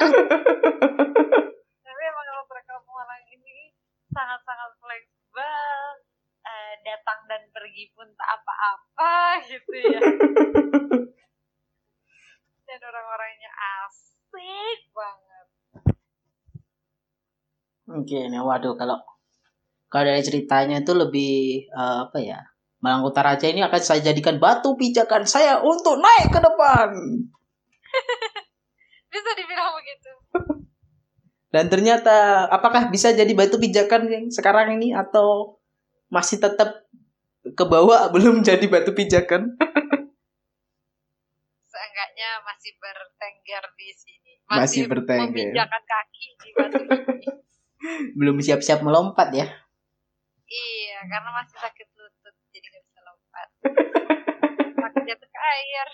Tapi 1.85 2.01
emang 2.01 2.25
kalau 2.65 2.81
Malang 2.89 3.21
ini 3.29 3.69
sangat-sangat 4.09 4.81
fleksibel 4.81 6.01
eh, 6.41 6.73
datang 6.81 7.21
dan 7.29 7.45
pergi 7.53 7.93
pun 7.93 8.09
tak 8.17 8.29
apa-apa 8.41 9.45
gitu 9.45 9.75
ya. 9.77 10.01
Dan 12.65 12.79
orang-orangnya 12.81 13.51
asik 13.53 14.89
banget. 14.89 15.47
Oke, 17.93 18.25
nah 18.31 18.41
waduh 18.41 18.73
kalau 18.73 19.10
kalau 19.91 20.07
dari 20.07 20.23
ceritanya 20.23 20.79
itu 20.79 20.95
lebih 20.95 21.67
eh, 21.67 21.97
apa 22.07 22.17
ya? 22.23 22.39
Malang 22.81 23.05
Utara 23.05 23.37
Raja 23.37 23.45
ini 23.45 23.61
akan 23.61 23.77
saya 23.77 24.01
jadikan 24.01 24.41
batu 24.41 24.73
pijakan 24.73 25.21
saya 25.27 25.61
untuk 25.61 26.01
naik 26.01 26.33
ke 26.33 26.39
depan. 26.41 26.89
bisa 29.11 29.31
dibilang 29.35 29.75
begitu 29.75 30.11
Dan 31.51 31.67
ternyata 31.67 32.47
apakah 32.47 32.87
bisa 32.87 33.11
jadi 33.11 33.27
batu 33.35 33.59
pijakan 33.59 34.07
yang 34.07 34.25
sekarang 34.31 34.79
ini 34.79 34.95
atau 34.95 35.59
masih 36.07 36.39
tetap 36.39 36.87
ke 37.43 37.63
bawah 37.67 38.07
belum 38.15 38.41
jadi 38.41 38.63
batu 38.71 38.95
pijakan? 38.95 39.51
seenggaknya 41.71 42.29
masih 42.47 42.71
bertengger 42.79 43.63
di 43.75 43.89
sini 43.91 44.31
Masih 44.47 44.87
bertengger. 44.87 45.51
meminjakan 45.51 45.83
kaki 45.83 46.25
di 46.39 46.49
batu 46.55 46.79
ini 46.87 47.27
belum 48.15 48.39
siap-siap 48.39 48.85
melompat 48.85 49.33
ya. 49.33 49.47
Iya 50.51 50.99
karena 51.07 51.29
masih 51.31 51.55
sakit 51.55 51.87
lutut 51.95 52.35
jadi 52.51 52.65
nggak 52.67 52.83
bisa 52.83 52.99
lompat 53.07 53.47
Takut 54.81 55.03
jatuh 55.05 55.29
ke 55.29 55.39
air. 55.39 55.87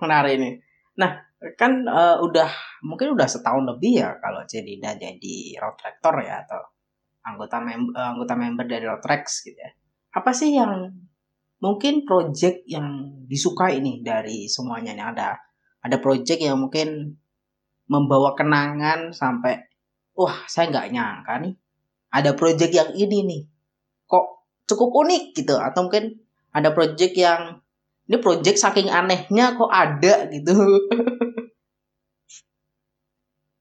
Menarik 0.00 0.32
ini. 0.40 0.50
Nah, 0.98 1.20
kan 1.54 1.86
uh, 1.86 2.18
udah 2.24 2.50
mungkin 2.82 3.14
udah 3.14 3.28
setahun 3.28 3.62
lebih 3.76 4.02
ya 4.02 4.18
kalau 4.18 4.42
jadi 4.48 4.80
udah 4.82 4.94
jadi 4.98 5.36
road 5.62 5.76
tractor 5.78 6.14
ya 6.24 6.42
atau 6.42 6.60
anggota 7.22 7.62
mem 7.62 7.92
uh, 7.94 8.16
anggota 8.16 8.34
member 8.34 8.66
dari 8.66 8.84
road 8.88 9.02
tracks 9.04 9.46
gitu 9.46 9.58
ya. 9.58 9.70
Apa 10.16 10.34
sih 10.34 10.56
yang 10.56 10.90
mungkin 11.62 12.02
project 12.08 12.66
yang 12.66 13.18
disukai 13.28 13.78
ini 13.78 14.02
dari 14.02 14.50
semuanya 14.50 14.94
nih 14.94 15.06
ada 15.14 15.28
ada 15.78 15.96
project 16.02 16.40
yang 16.42 16.58
mungkin 16.58 17.14
membawa 17.86 18.34
kenangan 18.34 19.14
sampai 19.14 19.58
wah 20.14 20.46
saya 20.50 20.70
nggak 20.70 20.90
nyangka 20.90 21.34
nih 21.42 21.54
ada 22.08 22.32
project 22.32 22.72
yang 22.72 22.90
ini 22.96 23.18
nih 23.24 23.42
kok 24.08 24.44
cukup 24.68 25.04
unik 25.04 25.36
gitu 25.36 25.56
atau 25.56 25.88
mungkin 25.88 26.16
ada 26.52 26.72
project 26.72 27.14
yang 27.16 27.60
ini 28.08 28.16
project 28.20 28.56
saking 28.56 28.88
anehnya 28.88 29.52
kok 29.56 29.68
ada 29.68 30.28
gitu 30.32 30.56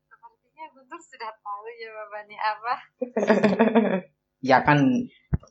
Sepertinya 0.07 0.65
Guntur 0.71 0.99
sudah 1.03 1.31
tahu 1.43 1.67
jawabannya 1.67 2.39
apa. 2.39 2.73
ya 4.49 4.63
kan 4.63 4.79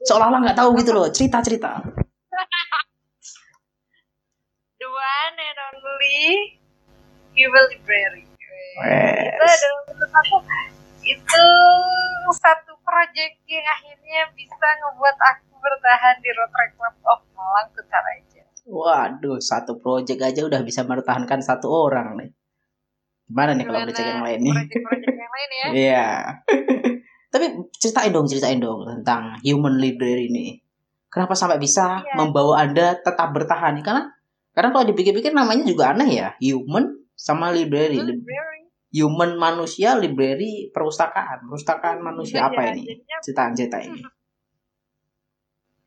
seolah-olah 0.09 0.40
nggak 0.40 0.56
tahu 0.56 0.72
gitu 0.80 0.96
loh 0.96 1.11
cerita 1.12 1.44
cerita 1.44 1.82
The 4.76 4.88
one 4.92 5.37
and 5.40 5.59
only 5.72 6.61
Evil 7.32 7.64
Library. 7.72 8.28
Wes. 8.76 9.24
Itu 9.24 9.44
adalah 9.48 10.68
itu 11.00 11.44
satu 12.37 12.76
proyek 12.87 13.42
yang 13.44 13.66
akhirnya 13.66 14.20
bisa 14.33 14.55
ngebuat 14.79 15.16
aku 15.18 15.53
bertahan 15.57 16.16
di 16.16 16.31
Road 16.31 16.49
Track 16.49 16.70
Club 16.72 16.94
of 17.05 17.20
Malang 17.33 17.68
Kutaraja. 17.70 18.42
waduh 18.64 19.38
satu 19.38 19.77
project 19.77 20.20
aja 20.20 20.42
udah 20.42 20.59
bisa 20.61 20.83
mempertahankan 20.83 21.38
satu 21.38 21.66
orang 21.66 22.16
nih 22.16 22.31
gimana 23.27 23.53
nih 23.53 23.64
kalau 23.64 23.79
project 23.85 24.07
yang 24.09 24.22
lain 24.22 24.40
nih 24.40 24.55
Proyek-proyek 24.55 25.12
yang 25.12 25.33
lain 25.33 25.49
ya. 25.51 25.66
Iya. 25.83 26.07
Tapi 27.27 27.46
ceritain 27.75 28.09
dong, 28.09 28.25
ceritain 28.25 28.57
dong 28.57 28.87
tentang 28.87 29.37
human 29.42 29.77
library 29.77 30.27
ini. 30.27 30.46
Kenapa 31.07 31.35
sampai 31.35 31.59
bisa 31.59 32.01
Iya. 32.01 32.14
membawa 32.14 32.62
Anda 32.62 32.96
tetap 32.96 33.29
bertahan? 33.31 33.83
Karena 33.83 34.09
karena 34.51 34.68
kalau 34.70 34.87
dipikir-pikir 34.87 35.31
namanya 35.31 35.62
juga 35.62 35.92
aneh 35.92 36.09
ya, 36.09 36.29
human 36.38 36.87
sama 37.12 37.51
library. 37.51 37.99
Lib- 37.99 38.22
Library. 38.22 38.56
Human 38.94 39.35
manusia, 39.37 39.99
library 39.99 40.70
perpustakaan. 40.70 41.46
Perpustakaan 41.51 41.99
manusia 42.01 42.46
apa 42.46 42.70
ini? 42.70 42.87
jadinya, 42.87 43.16
Ceritain, 43.22 43.53
ceritain. 43.59 43.92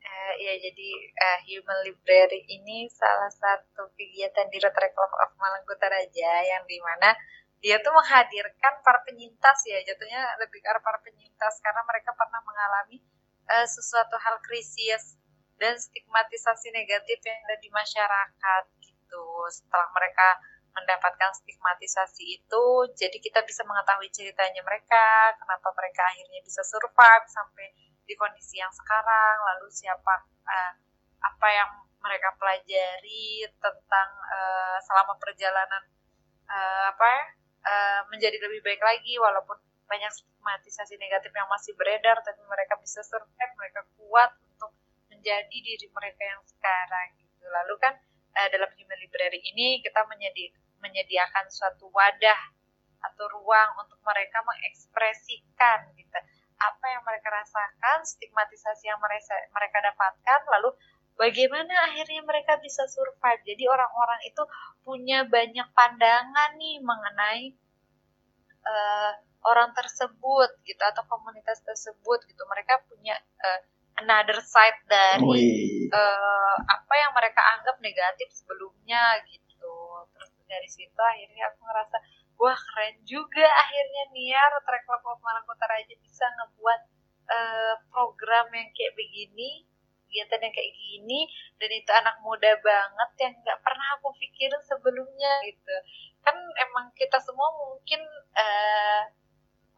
eh, 0.00 0.32
ya 0.36 0.54
jadi 0.56 0.88
eh, 1.10 1.38
Human 1.48 1.80
Library 1.84 2.44
ini 2.48 2.86
salah 2.92 3.32
satu 3.32 3.88
kegiatan 3.96 4.46
di 4.52 4.58
Track 4.60 4.92
Club 4.92 5.12
of 5.16 5.32
Malang 5.40 5.64
Kutaraja 5.64 6.32
yang 6.44 6.62
di 6.68 6.78
mana 6.80 7.16
dia 7.60 7.76
tuh 7.84 7.92
menghadirkan 7.92 8.80
para 8.80 9.04
penyintas 9.04 9.58
ya 9.68 9.80
jatuhnya 9.84 10.36
lebih 10.40 10.64
ke 10.64 10.68
arah 10.68 10.80
para 10.80 10.96
penyintas 11.04 11.60
karena 11.60 11.84
mereka 11.84 12.16
pernah 12.16 12.40
mengalami 12.44 13.00
eh, 13.48 13.66
sesuatu 13.68 14.16
hal 14.16 14.40
krisis 14.44 15.20
dan 15.60 15.76
stigmatisasi 15.76 16.72
negatif 16.72 17.20
yang 17.20 17.36
ada 17.44 17.56
di 17.60 17.68
masyarakat 17.68 18.62
gitu 18.80 19.24
setelah 19.52 19.88
mereka 19.92 20.40
mendapatkan 20.80 21.30
stigmatisasi 21.44 22.40
itu 22.40 22.64
jadi 22.96 23.16
kita 23.20 23.44
bisa 23.44 23.62
mengetahui 23.68 24.08
ceritanya 24.08 24.64
mereka 24.64 25.36
kenapa 25.36 25.68
mereka 25.76 26.02
akhirnya 26.08 26.40
bisa 26.40 26.64
survive 26.64 27.26
sampai 27.28 27.68
di 28.08 28.14
kondisi 28.16 28.58
yang 28.58 28.72
sekarang 28.72 29.36
lalu 29.44 29.68
siapa 29.70 30.26
eh, 30.48 30.72
apa 31.20 31.48
yang 31.52 31.70
mereka 32.00 32.32
pelajari 32.40 33.44
tentang 33.60 34.08
eh, 34.32 34.78
selama 34.88 35.14
perjalanan 35.20 35.82
eh, 36.48 36.84
apa 36.88 37.06
ya 37.06 37.24
eh, 37.68 38.00
menjadi 38.08 38.36
lebih 38.40 38.60
baik 38.64 38.80
lagi 38.80 39.20
walaupun 39.20 39.60
banyak 39.84 40.10
stigmatisasi 40.10 40.96
negatif 40.96 41.30
yang 41.34 41.48
masih 41.50 41.76
beredar 41.76 42.16
tapi 42.24 42.40
mereka 42.48 42.78
bisa 42.80 43.04
survive 43.04 43.52
mereka 43.58 43.84
kuat 44.00 44.30
untuk 44.48 44.72
menjadi 45.12 45.56
diri 45.60 45.86
mereka 45.92 46.22
yang 46.24 46.42
sekarang 46.46 47.08
gitu. 47.18 47.44
Lalu 47.46 47.76
kan 47.82 47.94
dalam 48.30 48.70
human 48.78 48.98
library 49.02 49.42
ini 49.42 49.82
kita 49.82 50.06
menyedi 50.06 50.54
menyediakan 50.80 51.46
suatu 51.48 51.88
wadah 51.92 52.40
atau 53.00 53.24
ruang 53.32 53.70
untuk 53.80 54.00
mereka 54.04 54.44
mengekspresikan 54.44 55.92
gitu. 55.96 56.18
Apa 56.60 56.84
yang 56.92 57.02
mereka 57.08 57.32
rasakan 57.32 58.04
stigmatisasi 58.04 58.92
yang 58.92 59.00
mereka 59.00 59.32
mereka 59.56 59.78
dapatkan 59.80 60.40
lalu 60.52 60.76
bagaimana 61.16 61.72
akhirnya 61.88 62.20
mereka 62.24 62.60
bisa 62.60 62.84
survive? 62.88 63.40
Jadi 63.48 63.64
orang-orang 63.64 64.20
itu 64.28 64.42
punya 64.84 65.24
banyak 65.24 65.68
pandangan 65.72 66.56
nih 66.60 66.76
mengenai 66.84 67.44
eh, 68.64 69.12
orang 69.40 69.72
tersebut 69.72 70.50
gitu 70.68 70.82
atau 70.84 71.04
komunitas 71.08 71.64
tersebut 71.64 72.28
gitu. 72.28 72.42
Mereka 72.44 72.84
punya 72.92 73.16
eh, 73.16 73.60
another 74.04 74.44
side 74.44 74.80
dari 74.84 75.24
Wih. 75.24 75.88
eh, 75.88 76.56
apa 76.60 76.94
yang 76.96 77.12
mereka 77.16 77.40
anggap 77.56 77.76
negatif 77.80 78.28
sebelumnya 78.36 79.20
gitu 79.28 79.49
dari 80.50 80.66
situ 80.66 80.98
akhirnya 80.98 81.46
aku 81.54 81.62
ngerasa 81.62 81.96
wah 82.40 82.58
keren 82.58 82.98
juga. 83.06 83.46
Akhirnya 83.46 84.02
Niar 84.10 84.52
Track 84.66 84.82
Club 84.88 85.04
of 85.06 85.22
Malang 85.22 85.46
Kutaraja 85.46 85.94
bisa 86.02 86.26
ngebuat 86.26 86.80
eh, 87.30 87.74
program 87.92 88.50
yang 88.50 88.68
kayak 88.74 88.98
begini 88.98 89.70
kegiatan 90.10 90.42
yang 90.42 90.50
kayak 90.50 90.74
gini 90.74 91.20
dan 91.62 91.70
itu 91.70 91.90
anak 91.94 92.18
muda 92.26 92.58
banget 92.66 93.10
yang 93.22 93.32
nggak 93.46 93.62
pernah 93.62 93.86
aku 93.94 94.10
pikirin 94.18 94.58
sebelumnya 94.66 95.38
gitu. 95.46 95.76
Kan 96.26 96.34
emang 96.66 96.90
kita 96.98 97.22
semua 97.22 97.46
mungkin 97.54 98.02
eh, 98.34 99.02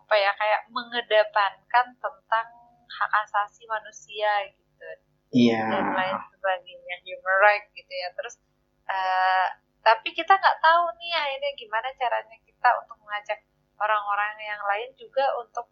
apa 0.01 0.15
ya 0.17 0.33
kayak 0.33 0.73
mengedepankan 0.73 1.87
tentang 2.01 2.49
hak 2.89 3.13
asasi 3.29 3.69
manusia 3.69 4.49
gitu. 4.49 4.89
Iya. 5.33 5.65
dan 5.65 5.97
lain 5.97 6.19
sebagainya 6.33 6.97
human 7.05 7.37
right 7.45 7.69
gitu 7.77 7.93
ya. 7.93 8.09
Terus 8.17 8.41
eh, 8.89 9.49
tapi 9.83 10.09
kita 10.15 10.33
nggak 10.39 10.59
tahu 10.63 10.85
nih 10.99 11.13
akhirnya 11.15 11.51
gimana 11.59 11.89
caranya 11.99 12.37
kita 12.47 12.69
untuk 12.83 12.97
mengajak 13.03 13.41
orang-orang 13.79 14.35
yang 14.43 14.63
lain 14.63 14.91
juga 14.95 15.27
untuk 15.43 15.67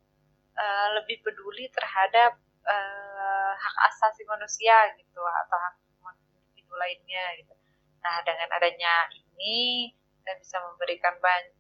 eh, 0.59 0.89
lebih 0.99 1.23
peduli 1.23 1.71
terhadap 1.71 2.37
eh, 2.67 3.53
hak 3.55 3.77
asasi 3.95 4.27
manusia 4.27 4.91
gitu 4.99 5.23
atau 5.23 5.57
hak 5.59 5.75
individu 6.27 6.75
lainnya 6.75 7.25
gitu 7.39 7.55
nah 8.01 8.19
dengan 8.25 8.49
adanya 8.57 9.07
ini 9.15 9.91
kita 10.21 10.33
bisa 10.43 10.57
memberikan 10.61 11.15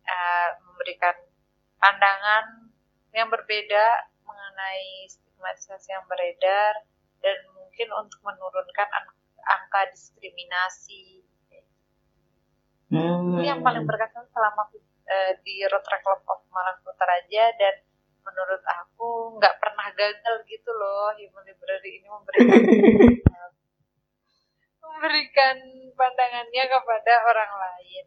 eh, 0.04 0.50
memberikan 0.66 1.16
pandangan 1.80 2.70
yang 3.10 3.26
berbeda 3.32 3.86
mengenai 4.22 5.08
stigmatisasi 5.10 5.90
yang 5.90 6.06
beredar 6.06 6.86
dan 7.20 7.36
mungkin 7.56 7.88
untuk 7.96 8.20
menurunkan 8.24 8.88
an- 8.92 9.16
angka 9.44 9.88
diskriminasi. 9.92 11.19
Hmm. 12.90 13.38
Ini 13.38 13.55
yang 13.55 13.62
paling 13.62 13.87
berkesan 13.87 14.26
selama 14.35 14.66
aku, 14.66 14.83
eh, 15.07 15.38
di 15.46 15.62
Road 15.66 15.83
Track 15.87 16.03
Club 16.03 16.22
of 16.26 16.42
Malang 16.50 16.79
Kutaraja 16.83 17.55
dan 17.55 17.74
menurut 18.20 18.62
aku 18.66 19.38
nggak 19.38 19.55
pernah 19.62 19.88
gagal 19.96 20.44
gitu 20.44 20.70
loh 20.74 21.14
Human 21.16 21.46
Library 21.46 22.03
ini 22.03 22.09
memberikan 22.11 22.61
memberikan 24.85 25.57
pandangannya 25.96 26.64
kepada 26.68 27.12
orang 27.24 27.53
lain 27.57 28.05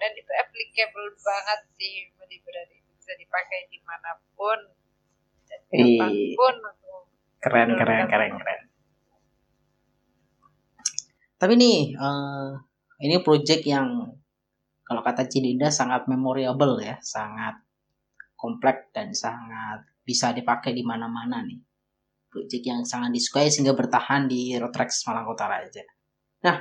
dan 0.00 0.10
itu 0.18 0.32
applicable 0.34 1.14
banget 1.22 1.60
sih 1.78 2.10
Human 2.10 2.26
Library 2.26 2.82
itu 2.82 2.90
bisa 2.98 3.12
dipakai 3.14 3.70
di 3.70 3.78
mana 3.86 4.18
pun 4.34 4.58
dan 5.46 5.60
kapan 5.70 6.12
pun 6.34 6.54
Keren, 7.44 7.76
keren, 7.76 8.08
keren, 8.08 8.32
keren. 8.40 8.60
Tapi 11.36 11.52
nih, 11.60 11.92
eh, 11.92 12.50
ini 13.02 13.18
project 13.22 13.62
yang 13.66 14.06
kalau 14.84 15.00
kata 15.00 15.24
Cidinda 15.26 15.72
sangat 15.72 16.04
memorable 16.06 16.76
ya, 16.78 17.00
sangat 17.00 17.56
kompleks 18.36 18.92
dan 18.92 19.16
sangat 19.16 19.88
bisa 20.04 20.36
dipakai 20.36 20.76
di 20.76 20.84
mana-mana 20.84 21.40
nih. 21.40 21.58
Project 22.28 22.64
yang 22.66 22.80
sangat 22.84 23.14
disukai 23.16 23.48
sehingga 23.48 23.72
bertahan 23.72 24.28
di 24.28 24.52
Rotrax 24.60 25.06
Malang 25.08 25.24
Kota 25.24 25.46
Raja. 25.48 25.82
Nah, 26.44 26.60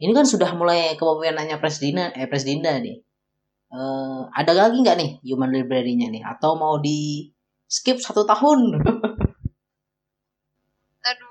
ini 0.00 0.14
kan 0.14 0.24
sudah 0.24 0.54
mulai 0.56 0.96
kepemimpinannya 0.96 1.58
Presdina, 1.60 2.14
eh 2.16 2.24
Presdinda 2.30 2.72
nih. 2.80 2.96
Eh, 3.68 4.22
ada 4.32 4.52
lagi 4.56 4.80
nggak 4.80 4.96
nih 4.96 5.10
Human 5.28 5.52
Library-nya 5.52 6.08
nih? 6.08 6.24
Atau 6.24 6.56
mau 6.56 6.80
di 6.80 7.28
skip 7.68 8.00
satu 8.00 8.24
tahun? 8.24 8.80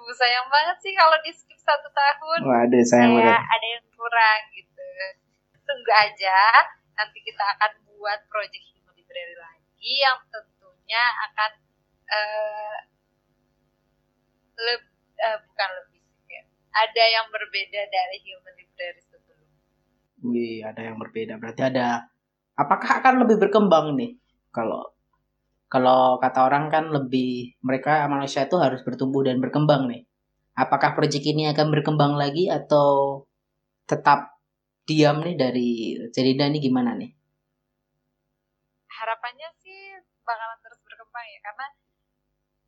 aduh 0.08 0.24
sayang 0.24 0.48
banget 0.48 0.78
sih 0.80 0.96
kalau 0.96 1.20
di 1.20 1.36
skip 1.36 1.60
satu 1.60 1.92
tahun. 1.92 2.40
Waduh, 2.48 2.80
sayang 2.80 3.12
kayak 3.12 3.28
banget. 3.28 3.56
ada 3.60 3.68
yang 3.76 3.86
kurang 3.92 4.42
gitu. 4.56 4.88
Tunggu 5.68 5.92
aja. 5.92 6.40
Nanti 6.96 7.20
kita 7.28 7.44
akan 7.44 7.84
buat 7.92 8.24
project 8.32 8.72
human 8.72 8.96
library 8.96 9.36
lagi 9.36 9.94
yang 10.00 10.16
tentunya 10.32 11.04
akan 11.28 11.52
eh, 12.08 12.78
leb- 14.64 14.96
uh, 15.28 15.38
bukan 15.44 15.70
lebih 15.76 16.00
ya. 16.32 16.44
ada 16.72 17.04
yang 17.04 17.28
berbeda 17.28 17.82
dari 17.92 18.18
human 18.24 18.56
library 18.56 19.04
sebelum. 19.12 19.44
Wih 20.24 20.64
ada 20.64 20.88
yang 20.88 20.96
berbeda. 20.96 21.36
Berarti 21.36 21.68
ada 21.68 22.08
apakah 22.56 23.04
akan 23.04 23.28
lebih 23.28 23.44
berkembang 23.44 24.00
nih? 24.00 24.16
Kalau 24.56 24.88
kalau 25.68 26.16
kata 26.24 26.48
orang 26.48 26.72
kan 26.72 26.88
lebih 26.88 27.60
mereka 27.60 28.08
manusia 28.08 28.48
itu 28.48 28.56
harus 28.56 28.80
bertumbuh 28.88 29.28
dan 29.28 29.44
berkembang 29.44 29.92
nih. 29.92 30.08
Apakah 30.56 30.96
proyek 30.96 31.28
ini 31.28 31.52
akan 31.52 31.68
berkembang 31.70 32.18
lagi 32.18 32.50
atau 32.50 33.22
tetap 33.84 34.40
diam 34.88 35.20
nih 35.22 35.36
dari 35.36 36.00
Cerida 36.16 36.48
nih 36.48 36.64
gimana 36.64 36.96
nih? 36.96 37.12
Harapannya 38.88 39.52
sih 39.62 40.00
bakalan 40.24 40.58
terus 40.64 40.80
berkembang 40.82 41.28
ya 41.28 41.40
karena 41.46 41.68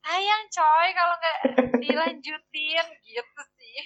sayang 0.03 0.43
coy 0.51 0.87
kalau 0.93 1.15
nggak 1.17 1.39
dilanjutin 1.83 2.87
gitu 3.07 3.41
sih. 3.55 3.79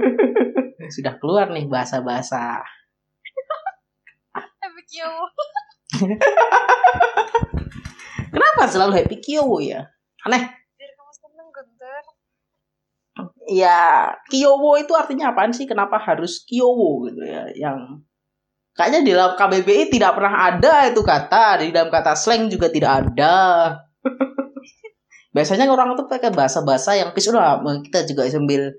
Sudah 0.96 1.18
keluar 1.18 1.50
nih 1.50 1.66
bahasa-bahasa. 1.66 2.62
Happy 4.62 4.82
Q 4.86 5.02
kenapa 8.30 8.62
selalu 8.70 8.92
happy? 8.96 9.16
Q 9.18 9.28
ya? 9.66 9.84
Aneh. 10.26 10.42
Biar 10.78 10.90
kamu 10.96 11.12
seneng 11.12 11.48
Gunter 11.50 12.02
ya 13.50 14.14
Kyowo 14.30 14.78
itu 14.78 14.94
artinya 14.94 15.34
apaan 15.34 15.52
sih? 15.52 15.66
Kenapa 15.66 15.98
harus 15.98 16.46
Kyowo 16.46 17.10
gitu 17.10 17.26
ya? 17.26 17.50
Yang 17.52 18.06
Kayaknya 18.70 19.00
di 19.02 19.10
dalam 19.12 19.32
KBBI 19.34 19.92
tidak 19.92 20.16
pernah 20.16 20.34
ada 20.46 20.88
itu 20.88 21.02
kata, 21.02 21.60
di 21.60 21.74
dalam 21.74 21.90
kata 21.90 22.14
slang 22.14 22.46
juga 22.48 22.70
tidak 22.70 23.02
ada. 23.02 23.76
Biasanya 25.36 25.68
orang 25.68 25.98
itu 25.98 26.06
pakai 26.06 26.30
bahasa-bahasa 26.32 26.96
yang 26.96 27.10
pis 27.12 27.28
udah 27.28 27.60
kita 27.82 28.06
juga 28.08 28.24
sambil 28.30 28.72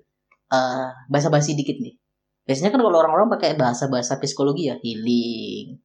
uh, 0.50 0.90
bahasa-basi 1.06 1.54
dikit 1.54 1.78
nih. 1.78 2.00
Biasanya 2.48 2.74
kan 2.74 2.82
kalau 2.82 2.98
orang-orang 2.98 3.30
pakai 3.36 3.54
bahasa-bahasa 3.60 4.18
psikologi 4.18 4.72
ya 4.72 4.76
healing 4.82 5.78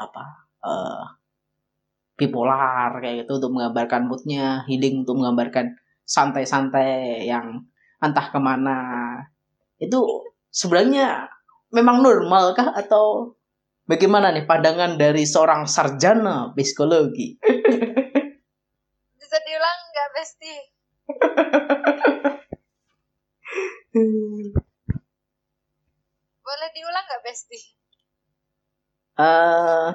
apa 0.00 0.24
uh, 0.66 1.04
bipolar 2.22 3.02
kayak 3.02 3.26
gitu 3.26 3.42
untuk 3.42 3.50
menggambarkan 3.58 4.06
moodnya, 4.06 4.62
healing 4.70 5.02
untuk 5.02 5.18
menggambarkan 5.18 5.74
santai-santai 6.06 7.26
yang 7.26 7.66
entah 7.98 8.30
ke 8.30 8.38
mana. 8.38 8.78
Itu 9.82 10.30
sebenarnya 10.54 11.26
memang 11.74 11.98
normal 12.06 12.54
kah 12.54 12.70
atau 12.78 13.34
Bagaimana 13.82 14.30
nih 14.30 14.46
pandangan 14.46 14.94
dari 14.94 15.26
seorang 15.26 15.66
sarjana 15.66 16.54
psikologi? 16.54 17.34
Bisa 19.18 19.36
diulang 19.42 19.78
nggak, 19.90 20.08
Besti? 20.14 20.54
Boleh 26.46 26.68
diulang 26.72 27.04
nggak, 27.10 27.22
Besti? 27.26 27.60
Eh, 29.18 29.26
uh, 29.26 29.90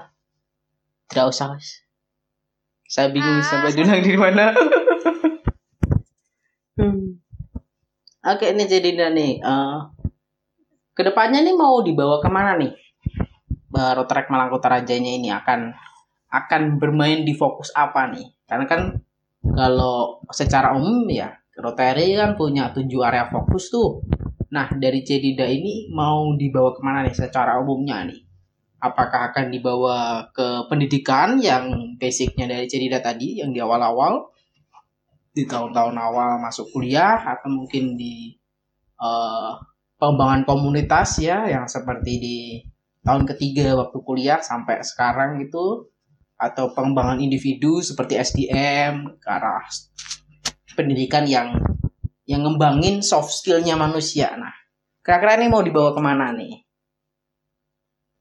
tidak 1.07 1.31
usah, 1.31 1.55
mas. 1.55 1.86
Saya 2.87 3.11
bingung 3.11 3.39
ah. 3.39 3.45
sampai 3.45 3.75
diulang 3.75 4.01
di 4.01 4.15
mana. 4.15 4.55
Oke, 8.27 8.51
ini 8.51 8.63
jadi 8.67 9.11
nih. 9.11 9.39
Uh, 9.43 9.91
ke 10.95 11.03
depannya 11.03 11.43
nih 11.43 11.55
mau 11.55 11.83
dibawa 11.83 12.19
ke 12.23 12.27
mana 12.31 12.55
nih? 12.59 12.71
uh, 13.77 13.93
Rotrek 13.93 14.27
Rajanya 14.29 15.11
ini 15.13 15.29
akan 15.29 15.71
akan 16.27 16.81
bermain 16.81 17.23
di 17.23 17.31
fokus 17.37 17.71
apa 17.71 18.11
nih? 18.11 18.27
Karena 18.43 18.65
kan 18.67 18.81
kalau 19.55 20.19
secara 20.33 20.75
umum 20.75 21.07
ya 21.07 21.31
Rotary 21.57 22.13
kan 22.13 22.35
punya 22.35 22.69
tujuh 22.75 23.01
area 23.01 23.31
fokus 23.31 23.71
tuh. 23.71 24.03
Nah 24.51 24.69
dari 24.75 25.01
Cedida 25.07 25.47
ini 25.47 25.87
mau 25.91 26.35
dibawa 26.35 26.75
ke 26.75 26.81
mana 26.83 27.07
nih 27.07 27.15
secara 27.15 27.57
umumnya 27.63 28.03
nih? 28.07 28.26
Apakah 28.77 29.33
akan 29.33 29.49
dibawa 29.49 30.29
ke 30.29 30.69
pendidikan 30.69 31.41
yang 31.41 31.97
basicnya 31.97 32.45
dari 32.45 32.69
Cedida 32.69 33.01
tadi 33.01 33.41
yang 33.41 33.49
di 33.49 33.57
awal-awal 33.57 34.29
di 35.33 35.45
tahun-tahun 35.45 35.93
awal 35.97 36.41
masuk 36.41 36.69
kuliah 36.73 37.21
atau 37.21 37.49
mungkin 37.53 37.93
di 37.93 38.33
uh, 38.97 39.53
pengembangan 40.01 40.45
komunitas 40.49 41.21
ya 41.21 41.45
yang 41.45 41.69
seperti 41.69 42.13
di 42.17 42.37
tahun 43.05 43.29
ketiga 43.29 43.77
waktu 43.77 43.97
kuliah 44.01 44.41
sampai 44.41 44.81
sekarang 44.81 45.41
gitu 45.45 45.93
atau 46.37 46.73
pengembangan 46.73 47.17
individu 47.21 47.81
seperti 47.81 48.17
SDM 48.17 49.17
ke 49.17 49.27
arah 49.29 49.65
pendidikan 50.77 51.25
yang 51.25 51.57
yang 52.29 52.45
ngembangin 52.45 53.01
soft 53.01 53.33
skillnya 53.33 53.73
manusia. 53.73 54.35
Nah, 54.37 54.53
kira-kira 55.01 55.41
ini 55.41 55.47
mau 55.49 55.65
dibawa 55.65 55.95
ke 55.95 56.01
mana 56.03 56.29
nih? 56.35 56.53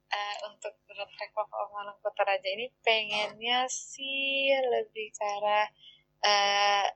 Uh, 0.09 0.37
untuk 0.49 0.73
Track 0.87 1.35
of 1.37 1.51
Kota 2.17 2.33
Raja 2.33 2.49
ini 2.49 2.73
pengennya 2.81 3.69
sih 3.69 4.49
lebih 4.49 5.13
ke 5.13 5.21
arah 5.37 5.69
uh, 6.25 6.89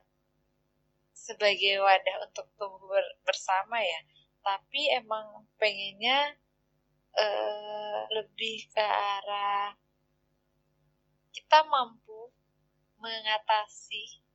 sebagai 1.13 1.77
wadah 1.77 2.25
untuk 2.25 2.49
tumbuh 2.57 2.97
bersama 3.21 3.77
ya. 3.85 4.01
Tapi 4.41 4.89
emang 4.97 5.45
pengennya 5.61 6.25
uh, 7.13 8.01
lebih 8.17 8.65
ke 8.73 8.81
arah 8.81 9.77
kita 11.29 11.69
mampu 11.69 12.33
mengatasi 12.97 14.25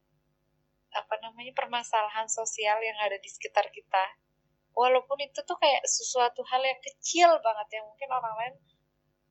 apa 0.94 1.18
namanya 1.18 1.50
permasalahan 1.50 2.30
sosial 2.30 2.78
yang 2.78 2.94
ada 3.02 3.18
di 3.18 3.26
sekitar 3.26 3.74
kita. 3.74 4.22
Walaupun 4.70 5.18
itu 5.18 5.42
tuh 5.42 5.58
kayak 5.58 5.82
sesuatu 5.82 6.46
hal 6.46 6.62
yang 6.62 6.78
kecil 6.78 7.42
banget 7.42 7.82
yang 7.82 7.90
mungkin 7.90 8.06
orang 8.14 8.34
lain 8.38 8.54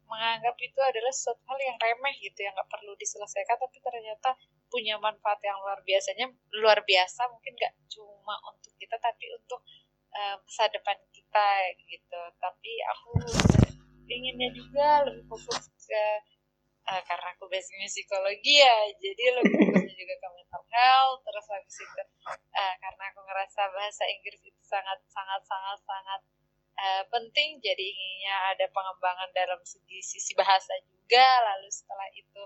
menganggap 0.06 0.56
itu 0.62 0.80
adalah 0.82 1.12
sesuatu 1.12 1.42
hal 1.50 1.60
yang 1.62 1.78
remeh 1.82 2.16
gitu 2.22 2.40
yang 2.46 2.54
nggak 2.54 2.70
perlu 2.70 2.94
diselesaikan 2.98 3.58
tapi 3.58 3.78
ternyata 3.82 4.38
punya 4.70 4.98
manfaat 5.02 5.40
yang 5.42 5.58
luar 5.62 5.80
biasanya 5.82 6.30
luar 6.62 6.80
biasa 6.86 7.30
mungkin 7.30 7.54
nggak 7.58 7.74
cuma 7.90 8.36
untuk 8.50 8.74
kita 8.78 8.98
tapi 9.02 9.26
untuk 9.34 9.62
uh, 10.16 10.36
masa 10.40 10.66
depan 10.72 10.98
kita 11.12 11.48
gitu. 11.86 12.22
Tapi 12.40 12.72
aku 12.92 13.10
inginnya 14.06 14.50
juga 14.54 15.06
lebih 15.10 15.26
fokus 15.26 15.70
ke 15.82 16.04
uh, 16.86 17.02
karena 17.06 17.28
aku 17.34 17.50
basicnya 17.50 17.90
psikologi 17.90 18.62
ya 18.62 18.78
jadi 19.02 19.24
lebih 19.42 19.58
fokusnya 19.58 19.96
juga 19.98 20.16
ke 20.22 20.28
mental 20.30 20.64
health 20.70 21.20
terus 21.26 21.46
habis 21.50 21.78
itu 21.82 22.04
uh, 22.54 22.76
karena 22.78 23.04
aku 23.10 23.20
ngerasa 23.26 23.62
bahasa 23.74 24.04
Inggris 24.06 24.42
itu 24.46 24.62
sangat 24.62 25.02
sangat 25.10 25.42
sangat 25.50 25.80
sangat 25.82 26.22
uh, 26.76 27.04
penting 27.12 27.60
jadi 27.64 27.84
inginnya 27.84 28.36
ada 28.56 28.66
pengembangan 28.72 29.30
dalam 29.32 29.62
segi 29.64 30.00
sisi 30.04 30.32
bahasa 30.36 30.76
juga 30.84 31.26
lalu 31.52 31.70
setelah 31.72 32.10
itu 32.16 32.44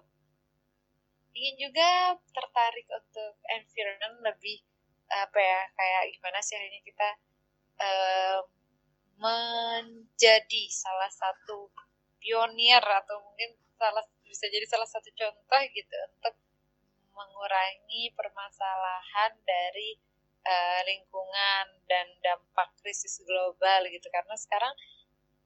ingin 1.33 1.69
juga 1.69 2.17
tertarik 2.33 2.87
untuk 2.89 3.37
environment 3.47 4.17
lebih 4.25 4.59
apa 5.09 5.39
ya 5.39 5.61
kayak 5.73 6.03
gimana 6.13 6.39
sih 6.41 6.53
akhirnya 6.57 6.81
kita 6.85 7.09
uh, 7.81 8.39
menjadi 9.19 10.63
salah 10.69 11.09
satu 11.09 11.73
pionir 12.21 12.81
atau 12.81 13.17
mungkin 13.23 13.57
salah 13.79 14.05
bisa 14.21 14.45
jadi 14.51 14.65
salah 14.69 14.85
satu 14.85 15.09
contoh 15.15 15.61
gitu 15.73 15.97
untuk 16.13 16.35
mengurangi 17.15 18.13
permasalahan 18.15 19.33
dari 19.43 19.99
uh, 20.49 20.81
lingkungan 20.89 21.65
dan 21.85 22.07
dampak 22.25 22.73
krisis 22.81 23.21
global 23.21 23.85
gitu. 23.85 24.09
Karena 24.09 24.33
sekarang 24.33 24.73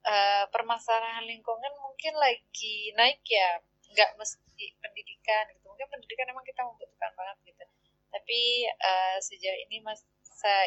uh, 0.08 0.44
permasalahan 0.48 1.28
lingkungan 1.28 1.72
mungkin 1.76 2.16
lagi 2.16 2.96
naik 2.96 3.20
ya. 3.28 3.60
Nggak 3.92 4.16
mesti 4.16 4.64
pendidikan 4.80 5.44
gitu. 5.52 5.68
Mungkin 5.68 5.88
pendidikan 5.92 6.32
emang 6.32 6.46
kita 6.48 6.64
membutuhkan 6.64 7.12
banget 7.12 7.36
gitu. 7.52 7.64
Tapi 8.08 8.40
uh, 8.72 9.16
sejauh 9.20 9.60
ini 9.68 9.84
mas 9.84 10.00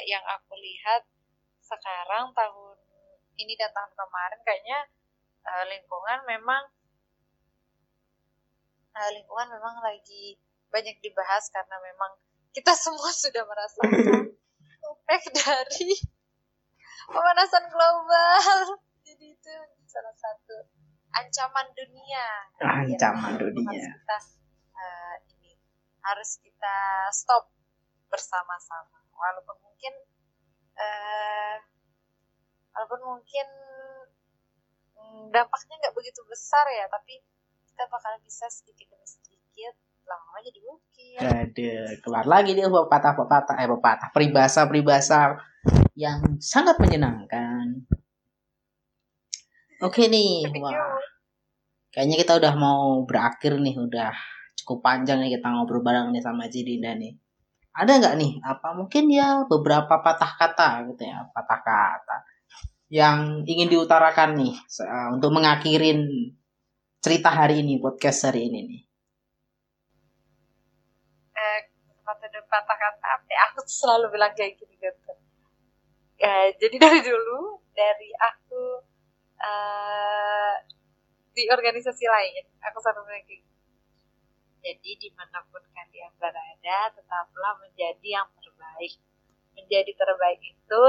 yang 0.09 0.25
aku 0.25 0.57
lihat 0.57 1.05
sekarang 1.61 2.33
tahun 2.33 2.77
ini 3.37 3.53
dan 3.53 3.69
tahun 3.69 3.93
kemarin 3.93 4.41
kayaknya 4.41 4.79
uh, 5.45 5.65
lingkungan 5.69 6.19
memang 6.25 6.63
uh, 8.97 9.11
lingkungan 9.13 9.47
memang 9.53 9.75
lagi 9.85 10.41
banyak 10.73 10.97
dibahas 10.99 11.47
karena 11.53 11.77
memang 11.79 12.17
kita 12.57 12.73
semua 12.73 13.13
sudah 13.13 13.45
merasakan 13.45 14.33
efek 15.13 15.29
dari 15.29 15.93
pemanasan 17.05 17.69
global. 17.69 18.81
Jadi 19.05 19.37
itu 19.37 19.53
salah 19.85 20.15
satu 20.17 20.65
ancaman 21.21 21.69
dunia. 21.77 22.25
Ancaman 22.57 23.37
ya, 23.37 23.45
dunia. 23.45 23.61
Harus 23.61 23.93
kita 23.93 24.17
uh, 24.73 25.15
ini 25.37 25.51
harus 26.01 26.31
kita 26.41 26.77
stop 27.13 27.53
bersama-sama. 28.09 29.05
Walaupun 29.13 29.61
mungkin 29.61 29.93
uh, 30.81 31.61
walaupun 32.73 33.01
mungkin 33.05 33.47
mm, 34.97 35.29
dampaknya 35.29 35.77
nggak 35.77 35.93
begitu 35.93 36.25
besar 36.25 36.65
ya 36.73 36.89
tapi 36.89 37.21
kita 37.69 37.85
bakal 37.89 38.17
bisa 38.21 38.45
sedikit 38.49 38.89
demi 38.89 39.05
sedikit 39.05 39.73
lama-lama 40.07 40.39
jadi 40.39 40.59
bukit 40.63 41.19
Ada 41.19 41.73
keluar 41.99 42.25
lagi 42.25 42.55
dia 42.55 42.71
pepatah-pepatah 42.71 43.55
eh 43.59 43.67
pepatah 43.67 44.09
peribahasa-peribahasa 44.15 45.35
yang 45.99 46.39
sangat 46.39 46.79
menyenangkan. 46.79 47.83
Oke 49.83 50.07
nih, 50.07 50.47
wah. 50.63 50.95
Kayaknya 51.91 52.15
kita 52.21 52.33
udah 52.39 52.53
mau 52.55 53.03
berakhir 53.03 53.57
nih, 53.57 53.75
udah 53.77 54.13
cukup 54.61 54.85
panjang 54.85 55.21
nih 55.21 55.37
kita 55.37 55.47
ngobrol 55.49 55.81
bareng 55.81 56.13
nih 56.13 56.21
sama 56.21 56.49
Jidinda 56.49 56.93
nih. 56.97 57.13
Ada 57.77 58.01
nggak 58.01 58.15
nih 58.17 58.31
apa 58.41 58.73
mungkin 58.73 59.05
ya 59.09 59.45
beberapa 59.45 60.01
patah 60.01 60.33
kata 60.33 60.69
gitu 60.93 61.03
ya, 61.05 61.29
patah 61.29 61.61
kata 61.61 62.17
yang 62.89 63.43
ingin 63.43 63.67
diutarakan 63.67 64.39
nih 64.39 64.55
untuk 65.13 65.29
mengakhirin 65.35 66.31
cerita 67.03 67.29
hari 67.29 67.61
ini, 67.61 67.77
podcast 67.77 68.31
hari 68.31 68.49
ini 68.49 68.59
nih. 68.65 68.81
eh, 71.37 71.61
patah 72.65 72.77
patah 72.77 72.77
kata 72.97 73.07
apa 73.21 73.29
ya? 73.29 73.39
aku 73.51 73.59
selalu 73.67 74.05
bilang 74.17 74.33
kayak 74.33 74.57
gini 74.57 74.75
gitu 74.81 75.13
Eh, 76.17 76.49
jadi 76.57 76.75
dari 76.83 76.99
dulu 77.05 77.61
dari 77.77 78.09
aku 78.17 78.81
eh, 79.37 80.55
di 81.37 81.45
organisasi 81.45 82.05
lain 82.09 82.43
aku 82.65 82.77
selalu 82.81 83.05
bilang 83.05 83.25
kayak 83.29 83.41
gitu. 83.45 83.53
jadi 84.65 84.91
di 84.97 85.09
mana 85.13 85.45
pun 85.53 85.61
kalian 85.69 86.09
berada 86.17 86.79
tetaplah 86.97 87.53
menjadi 87.61 88.07
yang 88.17 88.29
terbaik 88.41 88.97
menjadi 89.53 89.91
terbaik 89.93 90.41
itu 90.41 90.83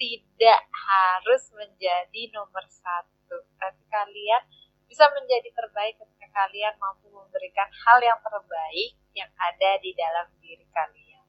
tidak 0.00 0.60
harus 0.72 1.52
menjadi 1.52 2.22
nomor 2.32 2.64
satu 2.72 3.44
tapi 3.60 3.82
kalian 3.92 4.42
bisa 4.88 5.04
menjadi 5.12 5.52
terbaik 5.52 6.00
kalian 6.36 6.76
mampu 6.76 7.08
memberikan 7.08 7.64
hal 7.64 7.98
yang 8.04 8.20
terbaik 8.20 8.92
yang 9.16 9.32
ada 9.40 9.70
di 9.80 9.96
dalam 9.96 10.28
diri 10.36 10.68
kalian. 10.68 11.24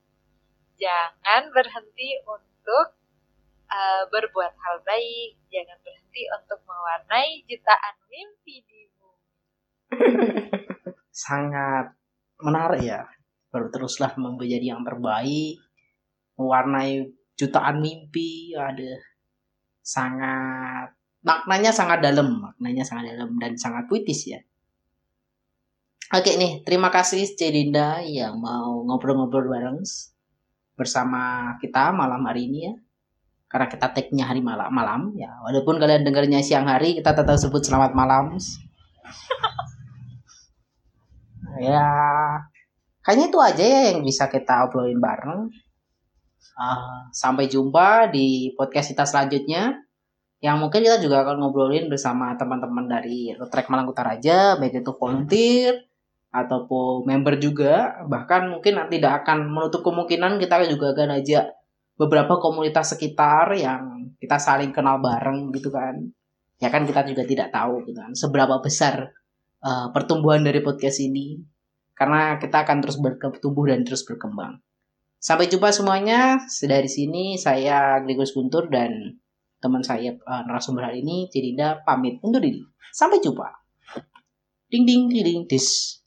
Jangan 0.76 1.47
berhenti 1.55 2.20
untuk 2.28 2.99
uh, 3.72 4.03
berbuat 4.12 4.51
hal 4.51 4.84
baik, 4.84 5.39
jangan 5.47 5.80
berhenti 5.80 6.28
untuk 6.28 6.60
mewarnai 6.68 7.47
jutaan 7.47 7.95
mimpi 8.12 8.55
di 8.68 8.80
bumi. 8.99 9.28
Sangat 11.26 11.95
menarik 12.43 12.84
ya. 12.84 13.08
Teruslah 13.47 14.14
menjadi 14.20 14.76
yang 14.76 14.84
terbaik, 14.84 15.58
mewarnai 16.36 17.10
jutaan 17.39 17.80
mimpi, 17.80 18.51
ada 18.53 18.99
sangat 19.82 20.91
maknanya 21.24 21.72
sangat 21.72 22.03
dalam, 22.03 22.43
maknanya 22.43 22.84
sangat 22.84 23.16
dalam 23.16 23.39
dan 23.39 23.55
sangat 23.55 23.88
puitis 23.88 24.28
ya. 24.30 24.43
Oke 26.08 26.39
nih, 26.39 26.64
terima 26.64 26.88
kasih 26.88 27.36
C 27.36 27.51
Dinda 27.51 27.99
yang 27.99 28.39
mau 28.39 28.80
ngobrol-ngobrol 28.88 29.51
bareng 29.51 29.84
bersama 30.80 31.51
kita 31.60 31.91
malam 31.91 32.24
hari 32.24 32.47
ini 32.47 32.60
ya. 32.72 32.74
Karena 33.51 33.68
kita 33.68 33.91
tag-nya 33.91 34.24
hari 34.24 34.39
malam, 34.39 34.72
malam 34.72 35.12
ya. 35.20 35.28
Walaupun 35.43 35.76
kalian 35.76 36.08
dengarnya 36.08 36.39
siang 36.39 36.72
hari, 36.72 36.95
kita 36.95 37.12
tetap 37.12 37.36
sebut 37.36 37.60
selamat 37.60 37.91
malam. 37.91 38.39
ya, 41.68 41.91
kayaknya 43.03 43.26
itu 43.28 43.39
aja 43.43 43.64
ya 43.68 43.82
yang 43.91 43.99
bisa 44.08 44.32
kita 44.32 44.64
obrolin 44.64 45.03
bareng. 45.03 45.51
Uh, 46.55 47.12
sampai 47.12 47.51
jumpa 47.51 48.16
di 48.16 48.55
podcast 48.55 48.95
kita 48.95 49.03
selanjutnya 49.03 49.76
yang 50.39 50.55
mungkin 50.55 50.88
kita 50.88 51.03
juga 51.03 51.28
akan 51.28 51.43
ngobrolin 51.43 51.91
bersama 51.91 52.32
teman-teman 52.39 52.88
dari 52.88 53.36
Trek 53.36 53.68
Malang 53.68 53.91
Utara 53.91 54.18
aja 54.18 54.58
baik 54.58 54.82
itu 54.82 54.93
volunteer 54.97 55.88
ataupun 56.32 57.08
member 57.08 57.40
juga 57.40 58.04
bahkan 58.06 58.52
mungkin 58.52 58.78
tidak 58.92 59.24
akan 59.24 59.48
menutup 59.48 59.82
kemungkinan 59.82 60.38
kita 60.38 60.68
juga 60.68 60.92
akan 60.92 61.24
ajak 61.24 61.46
beberapa 61.98 62.38
komunitas 62.38 62.94
sekitar 62.94 63.56
yang 63.58 64.14
kita 64.22 64.38
saling 64.38 64.70
kenal 64.70 65.02
bareng 65.02 65.50
gitu 65.56 65.74
kan. 65.74 65.98
Ya 66.58 66.74
kan 66.74 66.90
kita 66.90 67.06
juga 67.06 67.22
tidak 67.26 67.54
tahu 67.54 67.86
gitu 67.86 68.02
kan 68.02 68.14
seberapa 68.18 68.58
besar 68.62 69.14
uh, 69.62 69.90
pertumbuhan 69.94 70.46
dari 70.46 70.62
podcast 70.62 71.02
ini. 71.02 71.42
Karena 71.98 72.38
kita 72.38 72.62
akan 72.62 72.78
terus 72.86 73.02
bertumbuh 73.02 73.66
dan 73.74 73.82
terus 73.82 74.06
berkembang. 74.06 74.62
Sampai 75.18 75.50
jumpa 75.50 75.74
semuanya. 75.74 76.38
Dari 76.46 76.86
sini 76.86 77.42
saya 77.42 77.98
Gregos 78.06 78.38
Guntur 78.38 78.70
dan 78.70 79.18
teman 79.58 79.82
saya 79.82 80.14
uh, 80.14 80.46
narasumber 80.46 80.94
hari 80.94 81.02
ini 81.02 81.26
Cirinda 81.34 81.82
pamit 81.82 82.22
undur 82.22 82.38
diri. 82.38 82.62
Sampai 82.94 83.18
jumpa. 83.18 83.50
Ding 84.70 84.86
ding 84.86 85.10
ding 85.10 85.26
ding 85.26 85.42
dis 85.50 85.98